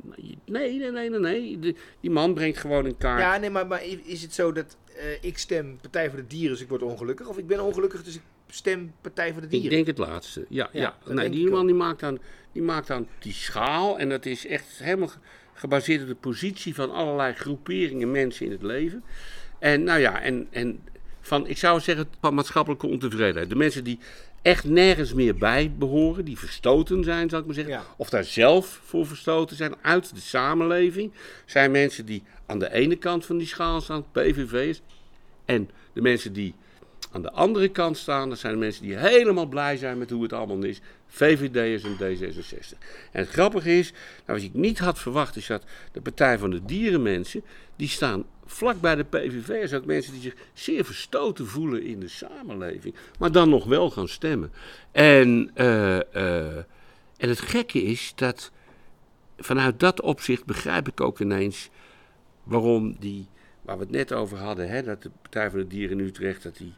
Nee, 0.04 0.38
nee, 0.46 0.80
nee, 0.92 1.10
nee. 1.10 1.20
nee. 1.20 1.60
De- 1.60 1.76
die 2.00 2.12
man 2.12 2.34
brengt 2.34 2.58
gewoon 2.58 2.86
een 2.86 2.98
kaart. 2.98 3.22
Ja, 3.22 3.38
nee, 3.38 3.50
maar, 3.50 3.68
maar 3.68 3.84
is 4.04 4.22
het 4.22 4.34
zo 4.34 4.52
dat 4.52 4.66
eh, 4.74 4.81
ik 5.22 5.38
stem 5.38 5.78
Partij 5.82 6.10
voor 6.10 6.20
de 6.20 6.28
Dieren, 6.28 6.50
dus 6.52 6.62
ik 6.62 6.70
word 6.70 6.82
ongelukkig? 6.82 7.28
Of 7.28 7.38
ik 7.38 7.48
ben 7.48 7.60
ongelukkig, 7.64 8.04
dus 8.04 8.16
ik 8.16 8.22
stem 8.50 8.94
Partij 9.02 9.32
voor 9.32 9.40
de 9.42 9.46
Ik 9.48 9.52
Dieren? 9.52 9.70
denk 9.72 9.88
het 9.88 9.98
laatste. 9.98 10.46
Ja, 10.50 10.70
Ja, 10.74 10.98
Nee, 11.06 11.30
die 11.30 11.46
ik 11.46 11.52
man 11.52 11.66
die 11.66 11.76
maakt, 11.76 12.00
dan, 12.00 12.20
die 12.52 12.62
maakt 12.62 12.88
dan 12.88 13.08
die 13.20 13.34
schaal. 13.34 14.00
En 14.00 14.10
dat 14.10 14.26
is 14.26 14.46
echt 14.48 14.66
helemaal 14.78 15.08
ge- 15.08 15.18
gebaseerd 15.54 16.02
op 16.02 16.08
de 16.08 16.16
positie 16.16 16.76
van 16.76 16.92
allerlei 16.92 17.34
groeperingen 17.34 18.12
mensen 18.12 18.46
in 18.46 18.52
het 18.52 18.64
leven. 18.64 19.04
En 19.60 19.84
nou 19.84 20.00
ja, 20.00 20.22
en, 20.22 20.48
en 20.50 20.80
van, 21.22 21.48
ik 21.48 21.58
zou 21.58 21.80
zeggen, 21.80 22.08
van 22.22 22.34
maatschappelijke 22.34 22.88
ontevredenheid. 22.88 23.50
De 23.50 23.56
mensen 23.56 23.84
die 23.84 24.00
echt 24.42 24.64
nergens 24.64 25.14
meer 25.14 25.36
bij 25.36 25.72
behoren, 25.78 26.26
die 26.26 26.38
verstoten 26.38 27.04
zijn, 27.04 27.30
zal 27.30 27.40
ik 27.40 27.46
maar 27.46 27.56
zeggen. 27.56 27.74
Ja. 27.74 27.84
Of 27.98 28.10
daar 28.10 28.24
zelf 28.24 28.82
voor 28.84 29.08
verstoten 29.08 29.56
zijn 29.56 29.76
uit 29.82 30.16
de 30.16 30.22
samenleving. 30.22 31.12
Zijn 31.46 31.72
mensen 31.72 32.06
die 32.06 32.24
aan 32.46 32.60
de 32.60 32.72
ene 32.72 32.96
kant 32.96 33.26
van 33.26 33.38
die 33.38 33.48
schaal 33.48 33.82
staan, 33.82 34.06
PVV'ers. 34.12 34.82
En 35.46 35.70
de 35.94 36.02
mensen 36.02 36.34
die 36.34 36.56
aan 37.12 37.22
de 37.22 37.32
andere 37.32 37.68
kant 37.68 37.98
staan, 37.98 38.30
dat 38.30 38.40
zijn 38.40 38.54
de 38.54 38.60
mensen 38.60 38.84
die 38.84 38.98
helemaal 38.98 39.46
blij 39.46 39.78
zijn 39.78 39.98
met 39.98 40.10
hoe 40.10 40.24
het 40.24 40.34
allemaal 40.34 40.64
is. 40.64 40.82
VVD'ers 41.08 41.84
en 41.84 41.96
D66. 41.96 42.78
En 43.12 43.20
het 43.20 43.30
grappige 43.30 43.78
is, 43.78 43.92
nou, 44.26 44.40
wat 44.40 44.42
ik 44.42 44.54
niet 44.54 44.80
had 44.80 45.00
verwacht, 45.00 45.36
is 45.36 45.48
dat 45.48 45.64
de 45.92 46.02
Partij 46.02 46.38
van 46.38 46.50
de 46.50 46.66
Dierenmensen, 46.66 47.44
die 47.76 47.88
staan 47.88 48.26
vlak 48.52 48.82
bij 48.82 48.96
de 48.96 49.04
PVV'ers, 49.04 49.74
ook 49.74 49.86
mensen 49.86 50.14
die 50.14 50.22
zich 50.22 50.36
zeer 50.54 50.86
verstoten 50.86 51.48
voelen 51.48 51.84
in 51.84 52.00
de 52.00 52.08
samenleving, 52.08 52.96
maar 53.20 53.32
dan 53.32 53.50
nog 53.50 53.66
wel 53.66 53.90
gaan 53.90 54.08
stemmen. 54.08 54.52
En, 54.92 55.52
eh, 55.54 56.00
eh, 56.16 56.58
en 57.18 57.30
het 57.30 57.40
gekke 57.40 57.84
is 57.84 58.12
dat 58.16 58.52
vanuit 59.38 59.80
dat 59.80 60.02
opzicht 60.02 60.46
begrijp 60.46 60.88
ik 60.88 61.02
ook 61.02 61.20
ineens 61.20 61.70
waarom 62.44 62.96
die, 63.00 63.28
waar 63.62 63.78
we 63.78 63.84
het 63.84 63.92
net 63.92 64.14
over 64.14 64.38
hadden, 64.38 64.70
hè, 64.70 64.84
dat 64.84 65.02
de 65.02 65.12
Partij 65.22 65.50
van 65.50 65.60
de 65.60 65.68
Dieren 65.68 66.00
in 66.00 66.06
Utrecht, 66.06 66.44
dat 66.44 66.58
die 66.58 66.74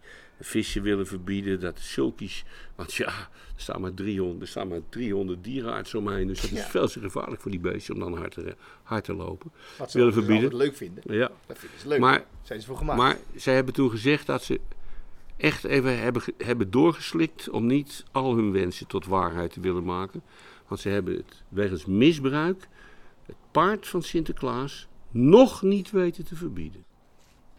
vissen 0.46 0.82
willen 0.82 1.08
verbieden, 1.08 1.60
dat 1.60 1.80
sulkies, 1.80 2.44
want 2.76 2.94
ja, 2.94 3.08
er 3.08 3.30
staan 3.56 3.82
maar 3.82 3.94
300, 3.94 4.42
er 4.42 4.48
staan 4.48 4.68
maar 4.68 4.80
300 4.90 5.44
dierenartsen 5.44 6.00
omheen, 6.00 6.28
dus 6.28 6.42
dat 6.42 6.52
is 6.52 6.58
Ja. 6.58 6.66
veel 6.66 6.88
te 6.88 7.00
gevaarlijk 7.00 7.42
voor 7.42 7.52
die 7.52 7.60
beesten 7.60 7.94
om 7.94 8.00
dan 8.00 8.18
hard 8.18 8.32
te, 8.32 8.56
hard 8.84 9.04
te 9.04 9.14
lopen. 9.14 9.52
Wat 9.78 9.92
ze 9.92 9.98
willen 9.98 10.14
verbieden. 10.14 10.56
leuk 10.56 10.76
vinden. 10.76 11.04
Ja. 11.16 11.32
Dat 11.46 11.58
vinden 11.60 11.80
ze 11.80 11.88
leuk. 11.88 12.00
Maar- 12.00 12.26
zijn 12.42 12.60
ze 12.62 12.66
voor 12.68 12.78
gemaakt. 12.78 13.00
Maar 13.00 13.18
zij 13.36 13.54
hebben 13.56 13.74
toen 13.74 13.90
gezegd 13.90 14.26
dat 14.26 14.44
ze 14.44 14.60
echt 15.38 15.64
even 15.64 16.00
hebben, 16.00 16.22
hebben 16.38 16.72
doorgeslikt 16.72 17.50
om 17.50 17.66
niet 17.66 18.04
al 18.12 18.36
hun 18.36 18.52
wensen 18.52 18.88
tot 18.88 19.06
waarheid 19.06 19.54
te 19.54 19.60
willen 19.60 19.84
maken. 19.84 20.22
Want 20.68 20.82
ze 20.82 20.90
hebben 20.90 21.16
het 21.16 21.44
wegens 21.50 21.86
misbruik, 21.86 22.68
het 23.26 23.36
paard 23.52 23.88
van 23.88 24.02
Sinterklaas, 24.04 24.88
nog 25.12 25.62
niet 25.62 25.92
weten 25.92 26.26
te 26.26 26.36
verbieden. 26.36 26.84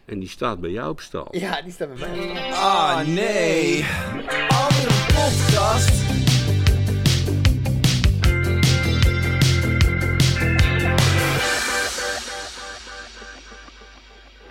En 0.05 0.19
die 0.19 0.29
staat 0.29 0.59
bij 0.59 0.69
jou 0.69 0.89
op 0.89 0.99
stal. 0.99 1.27
Ja, 1.31 1.61
die 1.61 1.71
staat 1.71 1.95
bij 1.95 2.09
mij. 2.09 2.53
Ah 2.53 3.07
nee. 3.07 3.85
Andere 4.49 4.93
podcast. 5.13 6.24